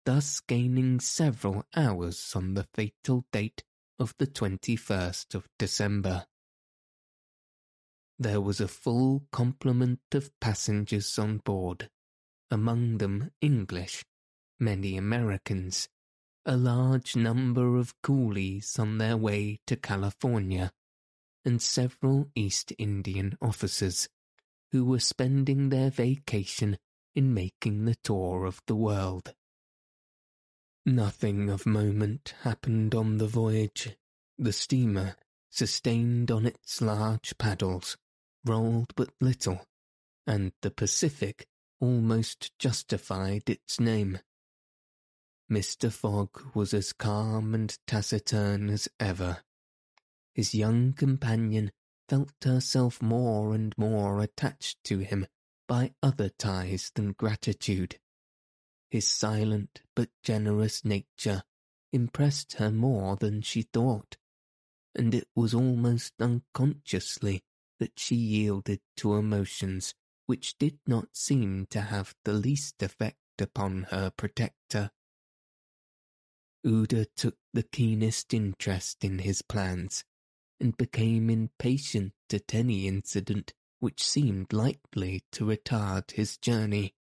thus 0.05 0.39
gaining 0.39 0.99
several 0.99 1.65
hours 1.75 2.33
on 2.35 2.53
the 2.53 2.67
fatal 2.73 3.25
date 3.31 3.63
of 3.99 4.13
the 4.17 4.27
21st 4.27 5.35
of 5.35 5.47
December. 5.57 6.25
There 8.19 8.41
was 8.41 8.61
a 8.61 8.67
full 8.67 9.25
complement 9.31 9.99
of 10.13 10.31
passengers 10.39 11.17
on 11.17 11.39
board, 11.39 11.89
among 12.51 12.99
them 12.99 13.31
English, 13.41 14.05
many 14.59 14.97
Americans, 14.97 15.89
a 16.45 16.55
large 16.55 17.15
number 17.15 17.77
of 17.77 17.99
coolies 18.01 18.77
on 18.77 18.97
their 18.97 19.17
way 19.17 19.59
to 19.67 19.75
California, 19.75 20.71
and 21.43 21.61
several 21.61 22.29
East 22.35 22.71
Indian 22.77 23.37
officers 23.41 24.07
who 24.71 24.85
were 24.85 24.99
spending 24.99 25.69
their 25.69 25.89
vacation 25.89 26.77
in 27.15 27.33
making 27.33 27.85
the 27.85 27.95
tour 28.03 28.45
of 28.45 28.61
the 28.67 28.75
world. 28.75 29.33
Nothing 30.85 31.49
of 31.49 31.65
moment 31.65 32.33
happened 32.41 32.93
on 32.93 33.17
the 33.17 33.27
voyage. 33.27 33.95
The 34.37 34.51
steamer, 34.51 35.15
sustained 35.49 36.31
on 36.31 36.45
its 36.45 36.81
large 36.81 37.37
paddles, 37.37 37.97
rolled 38.45 38.93
but 38.95 39.09
little, 39.21 39.65
and 40.27 40.51
the 40.61 40.71
Pacific 40.71 41.47
almost 41.79 42.57
justified 42.59 43.49
its 43.49 43.79
name. 43.79 44.19
Mr. 45.51 45.91
Fogg 45.91 46.55
was 46.55 46.73
as 46.73 46.93
calm 46.93 47.53
and 47.53 47.77
taciturn 47.85 48.69
as 48.69 48.87
ever. 48.99 49.43
His 50.33 50.55
young 50.55 50.93
companion 50.93 51.71
felt 52.09 52.33
herself 52.43 53.01
more 53.01 53.53
and 53.53 53.73
more 53.77 54.21
attached 54.21 54.83
to 54.85 54.99
him 54.99 55.27
by 55.67 55.93
other 56.01 56.29
ties 56.29 56.91
than 56.95 57.13
gratitude. 57.13 57.99
His 58.89 59.07
silent 59.07 59.81
but 59.95 60.09
generous 60.23 60.85
nature 60.85 61.43
impressed 61.91 62.53
her 62.53 62.71
more 62.71 63.15
than 63.15 63.41
she 63.41 63.63
thought, 63.63 64.17
and 64.95 65.13
it 65.13 65.27
was 65.35 65.53
almost 65.53 66.13
unconsciously 66.19 67.43
that 67.83 67.99
she 67.99 68.15
yielded 68.15 68.79
to 68.95 69.15
emotions 69.15 69.93
which 70.25 70.57
did 70.57 70.79
not 70.87 71.09
seem 71.11 71.67
to 71.69 71.81
have 71.81 72.15
the 72.23 72.31
least 72.31 72.81
effect 72.81 73.17
upon 73.39 73.87
her 73.91 74.09
protector. 74.09 74.89
Aouda 76.65 77.07
took 77.17 77.35
the 77.51 77.63
keenest 77.63 78.33
interest 78.33 79.03
in 79.03 79.19
his 79.19 79.41
plans, 79.41 80.05
and 80.61 80.77
became 80.77 81.29
impatient 81.29 82.13
at 82.31 82.55
any 82.55 82.87
incident 82.87 83.51
which 83.81 84.01
seemed 84.01 84.53
likely 84.53 85.25
to 85.33 85.43
retard 85.43 86.11
his 86.11 86.37
journey. 86.37 86.95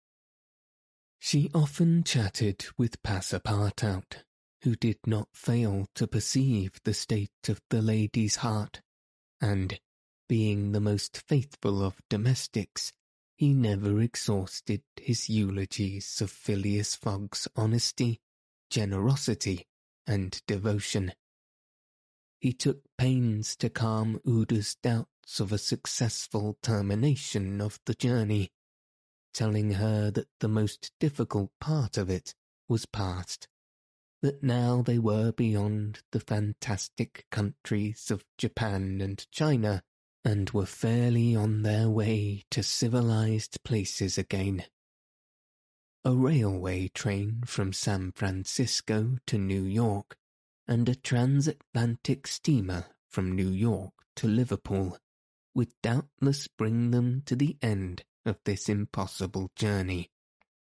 She 1.20 1.52
often 1.54 2.04
chatted 2.04 2.66
with 2.76 3.04
Passepartout, 3.04 4.24
who 4.64 4.76
did 4.76 4.98
not 5.06 5.28
fail 5.32 5.86
to 5.94 6.08
perceive 6.08 6.82
the 6.84 6.96
state 6.96 7.50
of 7.50 7.62
the 7.70 7.84
lady's 7.84 8.38
heart, 8.38 8.82
and, 9.40 9.80
being 10.32 10.72
the 10.72 10.80
most 10.80 11.22
faithful 11.28 11.84
of 11.84 12.02
domestics, 12.10 12.94
he 13.36 13.54
never 13.54 14.00
exhausted 14.00 14.82
his 14.96 15.30
eulogies 15.30 16.22
of 16.22 16.32
Phileas 16.32 16.96
Fogg's 16.96 17.50
honesty, 17.54 18.18
generosity, 18.70 19.68
and 20.08 20.42
devotion. 20.48 21.12
He 22.40 22.54
took 22.54 22.80
pains 22.98 23.58
to 23.58 23.70
calm 23.70 24.22
Aouda's 24.26 24.78
doubts 24.82 25.42
of 25.42 25.52
a 25.52 25.58
successful 25.58 26.58
termination 26.64 27.60
of 27.60 27.82
the 27.86 27.94
journey, 27.94 28.54
telling 29.34 29.72
her 29.74 30.12
that 30.12 30.30
the 30.40 30.48
most 30.48 30.94
difficult 30.98 31.52
part 31.60 31.98
of 31.98 32.10
it 32.10 32.36
was 32.70 32.86
past, 32.86 33.50
that 34.22 34.42
now 34.42 34.82
they 34.82 34.98
were 34.98 35.34
beyond 35.34 36.04
the 36.14 36.22
fantastic 36.22 37.26
countries 37.32 38.10
of 38.10 38.24
Japan 38.38 39.02
and 39.02 39.30
China 39.30 39.84
and 40.24 40.50
were 40.52 40.66
fairly 40.66 41.36
on 41.36 41.64
their 41.64 41.90
way 41.90 42.44
to 42.52 42.62
civilized 42.62 43.64
places 43.64 44.18
again. 44.18 44.64
A 46.04 46.14
railway 46.16 46.88
train 46.88 47.44
from 47.46 47.74
San 47.74 48.12
Francisco 48.12 49.18
to 49.28 49.38
New 49.38 49.64
York 49.64 50.18
and 50.68 50.88
a 50.88 50.96
transatlantic 50.96 52.28
steamer 52.28 52.86
from 53.10 53.36
New 53.36 53.50
York 53.50 53.94
to 54.16 54.28
Liverpool 54.28 54.98
would 55.54 55.74
doubtless 55.84 56.48
bring 56.48 56.92
them 56.92 57.24
to 57.26 57.36
the 57.36 57.58
end 57.62 58.04
of 58.26 58.38
this 58.46 58.70
impossible 58.70 59.52
journey 59.56 60.10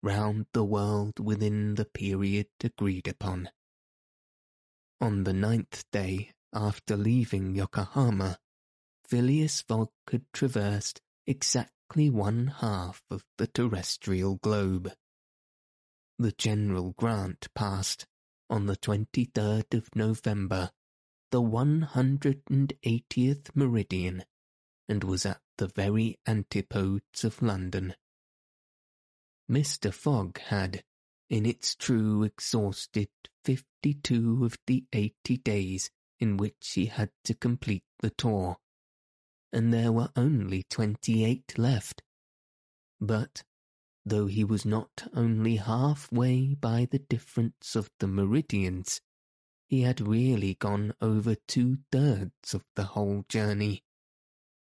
round 0.03 0.45
the 0.53 0.63
world 0.63 1.19
within 1.19 1.75
the 1.75 1.85
period 1.85 2.47
agreed 2.63 3.07
upon. 3.07 3.49
On 5.01 5.23
the 5.23 5.33
ninth 5.33 5.83
day 5.91 6.31
after 6.53 6.95
leaving 6.95 7.55
Yokohama, 7.55 8.37
Phileas 9.07 9.61
Fogg 9.61 9.89
had 10.11 10.25
traversed 10.33 11.01
exactly 11.27 12.09
one 12.09 12.47
half 12.47 13.03
of 13.11 13.23
the 13.37 13.47
terrestrial 13.47 14.37
globe. 14.37 14.91
The 16.17 16.31
General 16.31 16.93
Grant 16.97 17.47
passed, 17.53 18.07
on 18.49 18.65
the 18.65 18.77
23rd 18.77 19.73
of 19.73 19.95
November, 19.95 20.71
the 21.31 21.41
180th 21.41 23.55
meridian, 23.55 24.23
and 24.87 25.03
was 25.03 25.25
at 25.25 25.41
the 25.57 25.67
very 25.67 26.19
antipodes 26.25 27.23
of 27.23 27.41
London. 27.41 27.95
Mr. 29.49 29.93
Fogg 29.93 30.39
had, 30.39 30.83
in 31.29 31.45
its 31.45 31.75
true, 31.75 32.23
exhausted 32.23 33.09
fifty-two 33.43 34.45
of 34.45 34.57
the 34.65 34.85
eighty 34.93 35.37
days 35.37 35.91
in 36.19 36.37
which 36.37 36.71
he 36.73 36.87
had 36.87 37.11
to 37.23 37.35
complete 37.35 37.83
the 37.99 38.09
tour, 38.09 38.57
and 39.51 39.73
there 39.73 39.91
were 39.91 40.09
only 40.15 40.63
twenty-eight 40.63 41.57
left. 41.57 42.01
But, 42.99 43.43
though 44.05 44.27
he 44.27 44.43
was 44.43 44.65
not 44.65 45.07
only 45.13 45.57
half-way 45.57 46.55
by 46.55 46.87
the 46.89 46.99
difference 46.99 47.75
of 47.75 47.89
the 47.99 48.07
meridians, 48.07 49.01
he 49.67 49.81
had 49.81 49.99
really 49.99 50.55
gone 50.55 50.93
over 51.01 51.35
two-thirds 51.35 52.53
of 52.53 52.63
the 52.75 52.83
whole 52.83 53.25
journey 53.27 53.83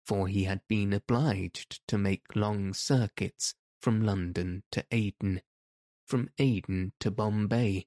for 0.04 0.28
he 0.28 0.44
had 0.44 0.60
been 0.68 0.92
obliged 0.92 1.80
to 1.88 1.98
make 1.98 2.34
long 2.34 2.74
circuits 2.74 3.54
from 3.80 4.02
London 4.02 4.62
to 4.72 4.84
Aden, 4.90 5.40
from 6.06 6.28
Aden 6.38 6.92
to 7.00 7.10
Bombay, 7.10 7.86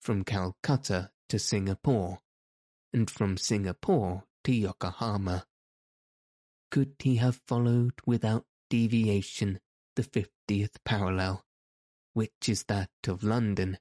from 0.00 0.24
Calcutta 0.24 1.10
to 1.28 1.38
Singapore, 1.38 2.20
and 2.92 3.10
from 3.10 3.36
Singapore 3.36 4.24
to 4.44 4.52
Yokohama. 4.52 5.46
Could 6.70 6.94
he 7.00 7.16
have 7.16 7.40
followed 7.46 7.94
without 8.06 8.46
deviation 8.68 9.60
the 9.96 10.02
fiftieth 10.02 10.82
parallel, 10.84 11.44
which 12.12 12.48
is 12.48 12.64
that 12.64 12.90
of 13.06 13.22
London, 13.22 13.78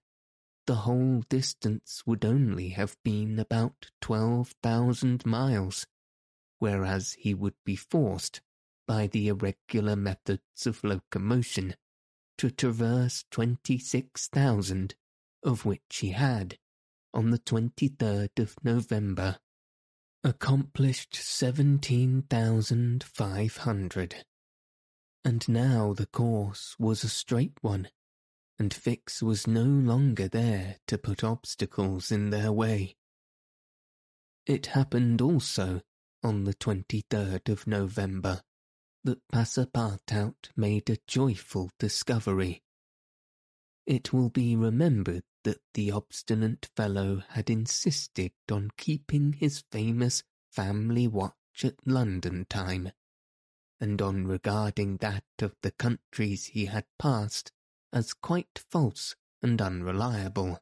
the 0.65 0.75
whole 0.75 1.21
distance 1.30 2.04
would 2.06 2.25
only 2.25 2.69
have 2.69 2.97
been 3.04 3.39
about 3.39 3.91
twelve 4.02 4.56
thousand 4.62 5.25
miles 5.25 5.86
whereas 6.60 7.13
he 7.13 7.34
would 7.34 7.56
be 7.65 7.75
forced, 7.75 8.41
by 8.86 9.08
the 9.08 9.30
irregular 9.30 9.95
methods 9.95 10.67
of 10.67 10.84
locomotion, 10.84 11.75
to 12.38 12.52
traverse 12.52 13.25
twenty-six 13.32 14.28
thousand, 14.28 14.95
of 15.41 15.65
which 15.65 15.97
he 15.97 16.12
had, 16.12 16.58
on 17.13 17.32
the 17.32 17.39
twenty-third 17.39 18.32
of 18.38 18.56
November, 18.63 19.39
accomplished 20.23 21.15
seventeen 21.15 22.23
thousand 22.23 23.03
five 23.03 23.58
hundred. 23.58 24.25
And 25.23 25.47
now 25.47 25.93
the 25.93 26.08
course 26.08 26.75
was 26.77 27.03
a 27.03 27.10
straight 27.10 27.58
one, 27.62 27.89
and 28.58 28.73
Fix 28.73 29.21
was 29.23 29.47
no 29.47 29.63
longer 29.63 30.27
there 30.27 30.77
to 30.88 30.97
put 30.97 31.23
obstacles 31.23 32.12
in 32.12 32.29
their 32.32 32.51
way. 32.51 32.95
It 34.45 34.67
happened 34.67 35.21
also 35.21 35.82
on 36.23 36.43
the 36.43 36.53
23rd 36.53 37.47
of 37.49 37.67
November 37.67 38.41
that 39.03 39.25
Passepartout 39.32 40.49
made 40.58 40.89
a 40.89 40.97
joyful 41.08 41.71
discovery. 41.79 42.62
It 43.86 44.12
will 44.12 44.29
be 44.29 44.55
remembered 44.55 45.23
that 45.49 45.62
the 45.73 45.91
obstinate 45.91 46.69
fellow 46.75 47.23
had 47.29 47.49
insisted 47.49 48.31
on 48.51 48.69
keeping 48.77 49.33
his 49.33 49.63
famous 49.71 50.23
family 50.51 51.07
watch 51.07 51.63
at 51.63 51.75
London 51.85 52.45
time, 52.49 52.91
and 53.79 54.01
on 54.01 54.27
regarding 54.27 54.97
that 54.97 55.23
of 55.41 55.55
the 55.62 55.71
countries 55.71 56.45
he 56.45 56.65
had 56.65 56.85
passed 56.97 57.51
as 57.91 58.13
quite 58.13 58.63
false 58.69 59.15
and 59.41 59.62
unreliable. 59.62 60.59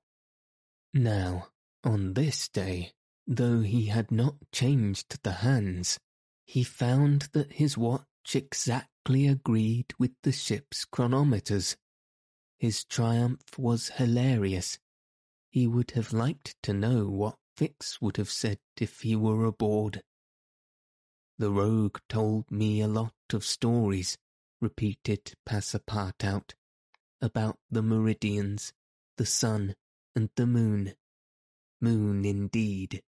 Now, 0.94 1.50
on 1.84 2.14
this 2.14 2.48
day, 2.48 2.94
Though 3.30 3.60
he 3.60 3.88
had 3.88 4.10
not 4.10 4.38
changed 4.54 5.22
the 5.22 5.34
hands, 5.34 6.00
he 6.46 6.64
found 6.64 7.24
that 7.34 7.52
his 7.52 7.78
watch 7.78 8.06
exactly 8.34 9.28
agreed 9.28 9.94
with 10.00 10.14
the 10.24 10.32
ship's 10.32 10.86
chronometers. 10.86 11.76
His 12.58 12.84
triumph 12.84 13.58
was 13.58 13.90
hilarious. 13.90 14.80
He 15.50 15.68
would 15.68 15.92
have 15.92 16.12
liked 16.12 16.56
to 16.64 16.74
know 16.74 17.08
what 17.08 17.38
Fix 17.56 18.02
would 18.02 18.18
have 18.18 18.32
said 18.32 18.60
if 18.80 19.02
he 19.02 19.16
were 19.16 19.46
aboard. 19.46 20.02
The 21.38 21.52
rogue 21.52 22.00
told 22.10 22.50
me 22.50 22.82
a 22.82 22.88
lot 22.88 23.14
of 23.32 23.46
stories, 23.46 24.18
repeated 24.60 25.34
Passepartout, 25.46 26.54
about 27.22 27.60
the 27.70 27.84
meridians, 27.84 28.74
the 29.18 29.26
sun, 29.26 29.76
and 30.16 30.30
the 30.36 30.48
moon. 30.48 30.96
Moon 31.80 32.26
indeed. 32.26 33.04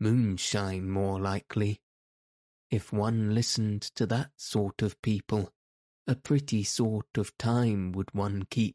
Moonshine 0.00 0.88
more 0.88 1.20
likely. 1.20 1.80
If 2.70 2.92
one 2.92 3.34
listened 3.34 3.82
to 3.96 4.06
that 4.06 4.32
sort 4.36 4.82
of 4.82 5.00
people, 5.02 5.52
a 6.10 6.16
pretty 6.16 6.64
sort 6.64 7.16
of 7.16 7.38
time 7.38 7.92
would 7.92 8.12
one 8.12 8.42
keep. 8.50 8.74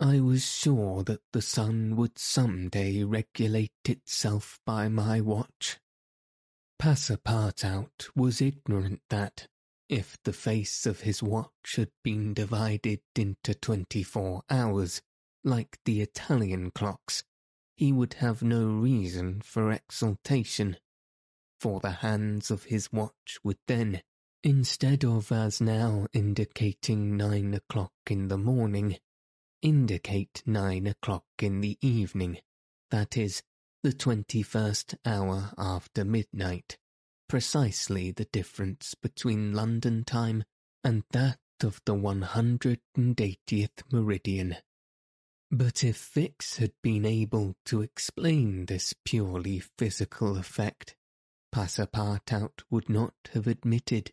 I 0.00 0.18
was 0.18 0.44
sure 0.44 1.04
that 1.04 1.20
the 1.32 1.40
sun 1.40 1.94
would 1.94 2.18
some 2.18 2.68
day 2.68 3.04
regulate 3.04 3.70
itself 3.84 4.58
by 4.66 4.88
my 4.88 5.20
watch. 5.20 5.78
Passepartout 6.82 8.08
was 8.16 8.40
ignorant 8.40 9.02
that, 9.08 9.46
if 9.88 10.18
the 10.24 10.32
face 10.32 10.84
of 10.84 11.02
his 11.02 11.22
watch 11.22 11.76
had 11.76 11.90
been 12.02 12.34
divided 12.34 13.02
into 13.14 13.54
twenty-four 13.54 14.42
hours, 14.50 15.00
like 15.44 15.78
the 15.84 16.00
Italian 16.00 16.72
clocks, 16.72 17.22
he 17.76 17.92
would 17.92 18.14
have 18.14 18.42
no 18.42 18.66
reason 18.66 19.42
for 19.42 19.70
exultation, 19.70 20.76
for 21.60 21.78
the 21.78 21.92
hands 22.02 22.50
of 22.50 22.64
his 22.64 22.92
watch 22.92 23.38
would 23.44 23.58
then, 23.68 24.02
instead 24.44 25.04
of 25.04 25.32
as 25.32 25.58
now 25.58 26.06
indicating 26.12 27.16
nine 27.16 27.54
o'clock 27.54 27.92
in 28.10 28.28
the 28.28 28.36
morning, 28.36 28.96
indicate 29.62 30.42
nine 30.44 30.86
o'clock 30.86 31.24
in 31.40 31.62
the 31.62 31.78
evening, 31.80 32.36
that 32.90 33.16
is, 33.16 33.42
the 33.82 33.92
twenty-first 33.92 34.94
hour 35.06 35.50
after 35.56 36.04
midnight, 36.04 36.76
precisely 37.26 38.10
the 38.10 38.26
difference 38.26 38.94
between 38.94 39.54
London 39.54 40.04
time 40.04 40.44
and 40.84 41.02
that 41.10 41.38
of 41.62 41.80
the 41.86 41.94
one 41.94 42.22
hundred 42.22 42.80
and 42.94 43.18
eightieth 43.18 43.82
meridian. 43.90 44.56
But 45.50 45.82
if 45.82 45.96
Fix 45.96 46.58
had 46.58 46.72
been 46.82 47.06
able 47.06 47.56
to 47.66 47.80
explain 47.80 48.66
this 48.66 48.92
purely 49.04 49.62
physical 49.78 50.36
effect, 50.36 50.96
Passepartout 51.54 52.62
would 52.70 52.90
not 52.90 53.14
have 53.32 53.46
admitted, 53.46 54.12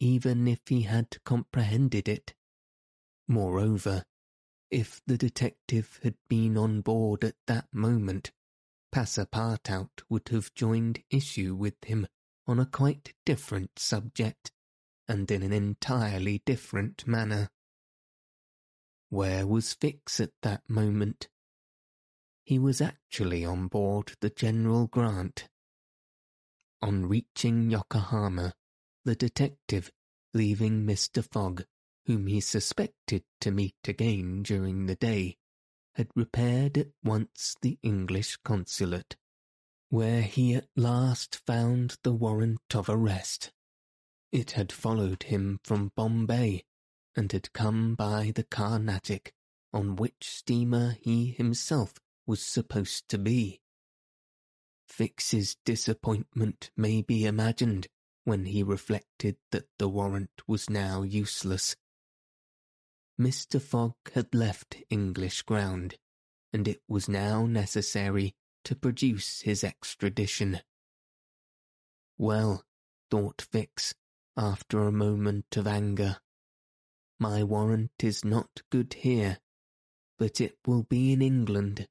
even 0.00 0.48
if 0.48 0.60
he 0.66 0.82
had 0.82 1.22
comprehended 1.24 2.08
it. 2.08 2.34
Moreover, 3.28 4.04
if 4.70 5.00
the 5.06 5.18
detective 5.18 6.00
had 6.02 6.16
been 6.28 6.56
on 6.56 6.80
board 6.80 7.22
at 7.22 7.36
that 7.46 7.66
moment, 7.72 8.32
Passepartout 8.92 10.02
would 10.08 10.28
have 10.30 10.54
joined 10.54 11.02
issue 11.10 11.54
with 11.54 11.74
him 11.84 12.06
on 12.46 12.58
a 12.58 12.66
quite 12.66 13.14
different 13.24 13.78
subject, 13.78 14.50
and 15.06 15.30
in 15.30 15.42
an 15.42 15.52
entirely 15.52 16.42
different 16.44 17.06
manner. 17.06 17.50
Where 19.10 19.46
was 19.46 19.74
Fix 19.74 20.18
at 20.18 20.32
that 20.42 20.62
moment? 20.68 21.28
He 22.44 22.58
was 22.58 22.80
actually 22.80 23.44
on 23.44 23.68
board 23.68 24.14
the 24.20 24.30
General 24.30 24.86
Grant. 24.86 25.48
On 26.82 27.06
reaching 27.06 27.70
Yokohama, 27.70 28.54
the 29.04 29.14
detective, 29.14 29.90
leaving 30.34 30.84
Mr. 30.86 31.24
Fogg, 31.24 31.64
whom 32.06 32.26
he 32.26 32.40
suspected 32.40 33.24
to 33.40 33.50
meet 33.50 33.76
again 33.86 34.42
during 34.42 34.86
the 34.86 34.96
day, 34.96 35.36
had 35.94 36.08
repaired 36.14 36.78
at 36.78 36.88
once 37.02 37.56
the 37.62 37.78
English 37.82 38.36
consulate, 38.44 39.16
where 39.88 40.22
he 40.22 40.54
at 40.54 40.68
last 40.76 41.40
found 41.46 41.96
the 42.02 42.12
warrant 42.12 42.74
of 42.74 42.88
arrest. 42.88 43.52
It 44.32 44.52
had 44.52 44.72
followed 44.72 45.24
him 45.24 45.60
from 45.64 45.92
Bombay 45.96 46.64
and 47.16 47.32
had 47.32 47.52
come 47.52 47.94
by 47.96 48.32
the 48.34 48.44
Carnatic, 48.44 49.34
on 49.72 49.96
which 49.96 50.28
steamer 50.28 50.96
he 51.00 51.32
himself 51.32 51.94
was 52.26 52.44
supposed 52.44 53.08
to 53.08 53.18
be. 53.18 53.60
Fix's 54.86 55.56
disappointment 55.64 56.70
may 56.76 57.02
be 57.02 57.24
imagined 57.24 57.88
when 58.30 58.44
he 58.44 58.62
reflected 58.62 59.36
that 59.50 59.66
the 59.80 59.88
warrant 59.88 60.30
was 60.46 60.70
now 60.70 61.02
useless. 61.02 61.74
Mr. 63.20 63.60
Fogg 63.60 63.96
had 64.14 64.32
left 64.32 64.76
English 64.88 65.42
ground, 65.42 65.96
and 66.52 66.68
it 66.68 66.80
was 66.86 67.08
now 67.08 67.44
necessary 67.44 68.32
to 68.62 68.76
produce 68.76 69.40
his 69.40 69.64
extradition. 69.64 70.60
Well, 72.18 72.62
thought 73.10 73.42
Fix, 73.50 73.96
after 74.36 74.86
a 74.86 74.92
moment 74.92 75.56
of 75.56 75.66
anger, 75.66 76.18
my 77.18 77.42
warrant 77.42 77.90
is 78.00 78.24
not 78.24 78.62
good 78.70 78.94
here, 78.94 79.38
but 80.20 80.40
it 80.40 80.56
will 80.64 80.84
be 80.84 81.12
in 81.12 81.20
England. 81.20 81.88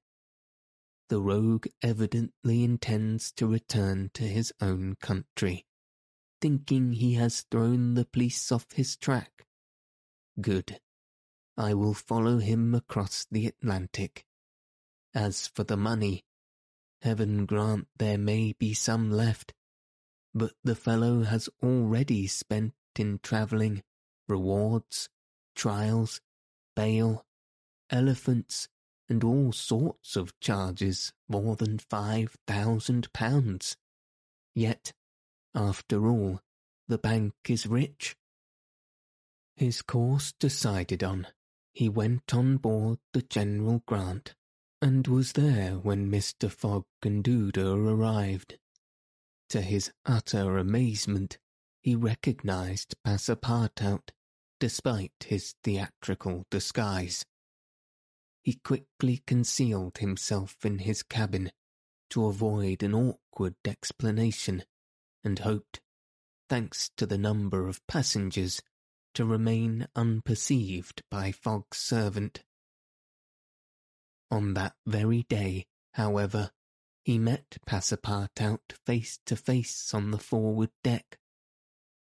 The 1.10 1.19
rogue 1.19 1.67
evidently 1.82 2.63
intends 2.63 3.34
to 3.34 3.45
return 3.45 4.10
to 4.13 4.23
his 4.23 4.54
own 4.62 4.95
country, 5.02 5.65
thinking 6.41 6.93
he 6.93 7.13
has 7.15 7.45
thrown 7.52 7.93
the 7.93 8.06
police 8.06 8.52
off 8.52 8.71
his 8.73 8.95
track. 8.95 9.45
Good. 10.39 10.80
I 11.58 11.73
will 11.73 11.93
follow 11.93 12.38
him 12.38 12.73
across 12.73 13.28
the 13.30 13.47
Atlantic. 13.47 14.25
As 15.13 15.47
for 15.47 15.63
the 15.63 15.78
money, 15.78 16.23
heaven 17.02 17.45
grant 17.45 17.88
there 17.97 18.17
may 18.17 18.54
be 18.54 18.73
some 18.73 19.12
left, 19.12 19.54
but 20.34 20.54
the 20.63 20.75
fellow 20.75 21.23
has 21.23 21.49
already 21.62 22.28
spent 22.28 22.73
in 22.97 23.19
travelling, 23.23 23.84
rewards, 24.28 25.10
trials, 25.56 26.21
bail, 26.75 27.25
elephants, 27.89 28.67
and 29.10 29.23
all 29.23 29.52
sorts 29.52 30.15
of 30.15 30.39
charges 30.39 31.12
more 31.28 31.56
than 31.56 31.80
five 31.80 32.36
thousand 32.45 33.12
pounds. 33.12 33.75
Yet, 34.54 34.93
after 35.55 36.07
all, 36.07 36.41
the 36.88 36.97
bank 36.97 37.33
is 37.47 37.67
rich. 37.67 38.15
His 39.55 39.81
course 39.81 40.33
decided 40.39 41.03
on, 41.03 41.27
he 41.73 41.89
went 41.89 42.33
on 42.33 42.57
board 42.57 42.99
the 43.13 43.21
General 43.21 43.83
Grant, 43.85 44.35
and 44.81 45.07
was 45.07 45.33
there 45.33 45.77
when 45.77 46.12
Mr. 46.12 46.51
Fogg 46.51 46.85
and 47.03 47.23
Aouda 47.23 47.75
arrived. 47.75 48.57
To 49.49 49.62
his 49.62 49.91
utter 50.05 50.57
amazement, 50.57 51.38
he 51.81 51.95
recognized 51.95 52.95
Passepartout 53.05 54.09
despite 54.59 55.25
his 55.25 55.55
theatrical 55.63 56.45
disguise. 56.51 57.25
He 58.43 58.53
quickly 58.63 59.23
concealed 59.25 59.99
himself 59.99 60.65
in 60.65 60.79
his 60.79 61.03
cabin 61.03 61.51
to 62.09 62.25
avoid 62.25 62.83
an 62.83 62.93
awkward 62.93 63.55
explanation 63.65 64.63
and 65.23 65.39
hoped, 65.39 65.82
thanks 66.47 66.89
to 66.97 67.05
the 67.05 67.17
number 67.17 67.67
of 67.67 67.86
passengers, 67.88 68.62
to 69.13 69.25
remain 69.25 69.88
unperceived 69.95 71.01
by 71.10 71.32
Fogg's 71.32 71.77
servant. 71.77 72.43
On 74.32 74.53
that 74.53 74.75
very 74.86 75.23
day, 75.23 75.65
however, 75.93 76.51
he 77.03 77.17
met 77.17 77.58
Passepartout 77.65 78.73
face 78.86 79.19
to 79.25 79.36
face 79.36 79.93
on 79.93 80.12
the 80.12 80.19
forward 80.19 80.69
deck. 80.84 81.17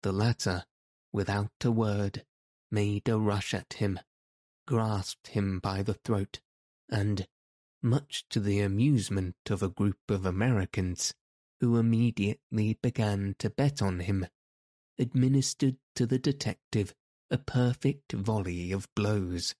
The 0.03 0.13
latter, 0.13 0.65
without 1.13 1.53
a 1.63 1.71
word, 1.71 2.25
made 2.71 3.09
a 3.09 3.19
rush 3.19 3.53
at 3.53 3.75
him, 3.75 4.01
grasped 4.67 5.29
him 5.29 5.61
by 5.61 5.83
the 5.83 5.95
throat, 5.95 6.41
and, 6.89 7.29
much 7.83 8.27
to 8.31 8.41
the 8.41 8.61
amusement 8.61 9.37
of 9.51 9.63
a 9.63 9.69
group 9.69 9.99
of 10.09 10.25
Americans, 10.25 11.15
who 11.65 11.79
immediately 11.79 12.79
began 12.83 13.35
to 13.39 13.49
bet 13.49 13.81
on 13.81 14.01
him, 14.01 14.27
administered 14.99 15.75
to 15.95 16.05
the 16.05 16.19
detective 16.19 16.95
a 17.31 17.39
perfect 17.39 18.13
volley 18.13 18.71
of 18.71 18.87
blows, 18.95 19.55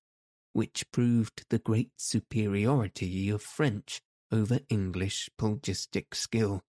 which 0.53 0.85
proved 0.93 1.47
the 1.49 1.59
great 1.59 1.93
superiority 1.97 3.31
of 3.31 3.41
French 3.41 4.03
over 4.31 4.61
English 4.69 5.31
pugilistic 5.39 6.15
skill. 6.15 6.63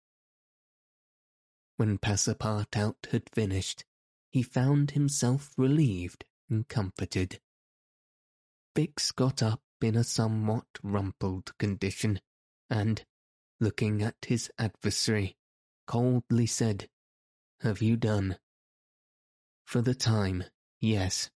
When 1.77 1.97
Passepartout 1.97 3.07
had 3.11 3.27
finished, 3.34 3.86
he 4.29 4.43
found 4.43 4.91
himself 4.91 5.51
relieved 5.57 6.25
and 6.47 6.67
comforted. 6.67 7.39
Fix 8.75 9.11
got 9.11 9.41
up 9.41 9.63
in 9.81 9.95
a 9.95 10.03
somewhat 10.03 10.67
rumpled 10.84 11.57
condition, 11.57 12.21
and, 12.69 13.03
looking 13.64 14.01
at 14.01 14.16
his 14.28 14.51
adversary, 14.59 15.38
coldly 15.88 16.45
said, 16.45 16.89
Have 17.61 17.82
you 17.82 17.95
done? 17.95 18.38
For 19.66 19.82
the 19.82 19.95
time, 19.95 20.43
yes. 20.82 21.30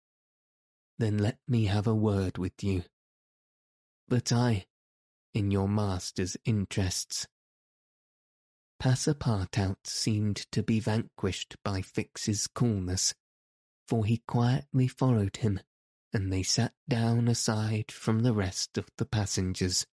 Then 1.00 1.18
let 1.18 1.38
me 1.48 1.66
have 1.66 1.88
a 1.88 1.96
word 1.96 2.38
with 2.38 2.62
you. 2.62 2.84
But 4.10 4.32
I, 4.34 4.66
in 5.34 5.52
your 5.52 5.70
master's 5.70 6.36
interests. 6.44 7.28
Passepartout 8.82 9.86
seemed 9.86 10.36
to 10.52 10.62
be 10.62 10.80
vanquished 10.80 11.56
by 11.64 11.82
Fix's 11.82 12.48
coolness, 12.48 13.14
for 13.88 14.06
he 14.06 14.22
quietly 14.28 14.88
followed 14.88 15.38
him, 15.38 15.60
and 16.12 16.32
they 16.32 16.44
sat 16.44 16.74
down 16.90 17.28
aside 17.28 17.92
from 17.92 18.20
the 18.20 18.34
rest 18.34 18.78
of 18.78 18.88
the 18.98 19.06
passengers. 19.06 19.86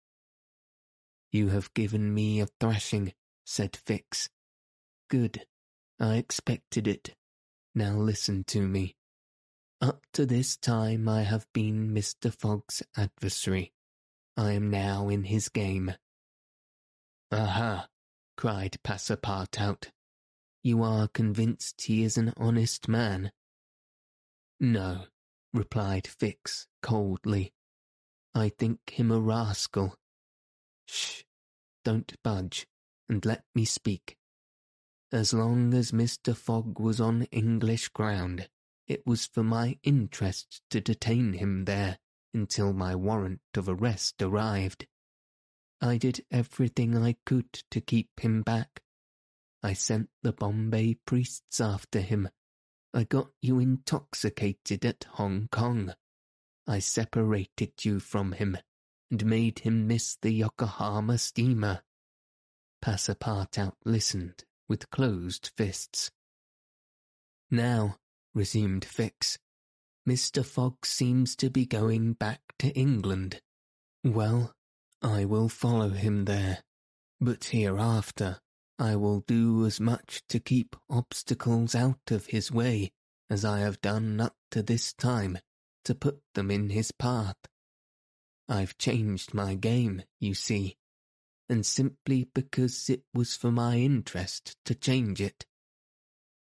You 1.32 1.48
have 1.48 1.72
given 1.72 2.12
me 2.12 2.40
a 2.40 2.46
thrashing, 2.60 3.14
said 3.46 3.74
Fix. 3.74 4.28
Good. 5.08 5.46
I 5.98 6.16
expected 6.16 6.86
it. 6.86 7.14
Now 7.74 7.96
listen 7.96 8.44
to 8.48 8.68
me. 8.68 8.96
Up 9.80 10.04
to 10.12 10.26
this 10.26 10.58
time 10.58 11.08
I 11.08 11.22
have 11.22 11.46
been 11.54 11.90
Mr. 11.94 12.32
Fogg's 12.32 12.82
adversary. 12.96 13.72
I 14.36 14.52
am 14.52 14.70
now 14.70 15.08
in 15.08 15.24
his 15.24 15.48
game. 15.48 15.94
Aha! 17.32 17.88
cried 18.36 18.76
Passepartout. 18.84 19.88
You 20.62 20.82
are 20.82 21.08
convinced 21.08 21.82
he 21.82 22.02
is 22.02 22.18
an 22.18 22.34
honest 22.36 22.88
man? 22.88 23.32
No, 24.60 25.06
replied 25.54 26.06
Fix 26.06 26.66
coldly. 26.82 27.52
I 28.34 28.50
think 28.50 28.78
him 28.90 29.10
a 29.10 29.18
rascal. 29.18 29.96
Shh! 30.94 31.22
Don't 31.86 32.22
budge, 32.22 32.66
and 33.08 33.24
let 33.24 33.46
me 33.54 33.64
speak. 33.64 34.18
As 35.10 35.32
long 35.32 35.72
as 35.72 35.90
Mr. 35.90 36.36
Fogg 36.36 36.78
was 36.78 37.00
on 37.00 37.22
English 37.32 37.88
ground, 37.88 38.50
it 38.86 39.06
was 39.06 39.24
for 39.24 39.42
my 39.42 39.78
interest 39.82 40.60
to 40.68 40.82
detain 40.82 41.32
him 41.32 41.64
there 41.64 41.98
until 42.34 42.74
my 42.74 42.94
warrant 42.94 43.40
of 43.56 43.70
arrest 43.70 44.20
arrived. 44.20 44.86
I 45.80 45.96
did 45.96 46.26
everything 46.30 46.94
I 46.94 47.16
could 47.24 47.50
to 47.70 47.80
keep 47.80 48.20
him 48.20 48.42
back. 48.42 48.82
I 49.62 49.72
sent 49.72 50.10
the 50.22 50.34
Bombay 50.34 50.98
priests 51.06 51.58
after 51.58 52.02
him. 52.02 52.28
I 52.92 53.04
got 53.04 53.30
you 53.40 53.58
intoxicated 53.58 54.84
at 54.84 55.04
Hong 55.12 55.48
Kong. 55.50 55.94
I 56.66 56.80
separated 56.80 57.82
you 57.82 57.98
from 57.98 58.32
him 58.32 58.58
and 59.12 59.26
made 59.26 59.58
him 59.58 59.86
miss 59.86 60.16
the 60.22 60.30
Yokohama 60.32 61.18
steamer. 61.18 61.82
Passepartout 62.82 63.74
listened 63.84 64.44
with 64.70 64.88
closed 64.88 65.50
fists. 65.54 66.10
Now, 67.50 67.98
resumed 68.34 68.86
Fix, 68.86 69.38
Mr. 70.08 70.42
Fogg 70.42 70.86
seems 70.86 71.36
to 71.36 71.50
be 71.50 71.66
going 71.66 72.14
back 72.14 72.40
to 72.60 72.70
England. 72.70 73.42
Well, 74.02 74.54
I 75.02 75.26
will 75.26 75.50
follow 75.50 75.90
him 75.90 76.24
there, 76.24 76.62
but 77.20 77.44
hereafter 77.44 78.40
I 78.78 78.96
will 78.96 79.20
do 79.20 79.66
as 79.66 79.78
much 79.78 80.22
to 80.30 80.40
keep 80.40 80.74
obstacles 80.88 81.74
out 81.74 82.10
of 82.10 82.26
his 82.26 82.50
way 82.50 82.92
as 83.28 83.44
I 83.44 83.58
have 83.58 83.82
done 83.82 84.22
up 84.22 84.36
to 84.52 84.62
this 84.62 84.94
time 84.94 85.38
to 85.84 85.94
put 85.94 86.22
them 86.32 86.50
in 86.50 86.70
his 86.70 86.92
path. 86.92 87.36
I've 88.52 88.76
changed 88.76 89.32
my 89.32 89.54
game, 89.54 90.02
you 90.20 90.34
see, 90.34 90.76
and 91.48 91.64
simply 91.64 92.28
because 92.34 92.90
it 92.90 93.02
was 93.14 93.34
for 93.34 93.50
my 93.50 93.78
interest 93.78 94.58
to 94.66 94.74
change 94.74 95.22
it. 95.22 95.46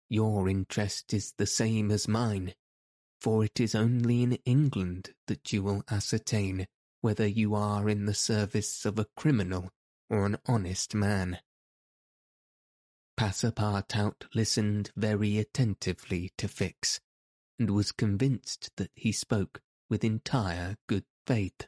Your 0.08 0.48
interest 0.48 1.12
is 1.12 1.34
the 1.40 1.48
same 1.48 1.90
as 1.90 2.08
mine, 2.08 2.54
for 3.20 3.44
it 3.44 3.60
is 3.60 3.74
only 3.74 4.22
in 4.22 4.34
England 4.46 5.16
that 5.26 5.52
you 5.52 5.64
will 5.64 5.84
ascertain 5.90 6.68
whether 7.02 7.26
you 7.26 7.56
are 7.56 7.90
in 7.90 8.06
the 8.06 8.14
service 8.14 8.86
of 8.86 9.00
a 9.00 9.08
criminal 9.18 9.72
or 10.08 10.28
an 10.28 10.38
honest 10.46 10.94
man. 10.94 11.40
Passepartout 13.20 14.28
listened 14.36 14.92
very 14.96 15.40
attentively 15.40 16.32
to 16.38 16.48
Fix, 16.48 17.00
and 17.58 17.72
was 17.72 17.92
convinced 17.92 18.70
that 18.78 18.92
he 18.94 19.12
spoke 19.12 19.62
with 19.90 20.04
entire 20.04 20.76
good 20.86 21.06
faith. 21.26 21.68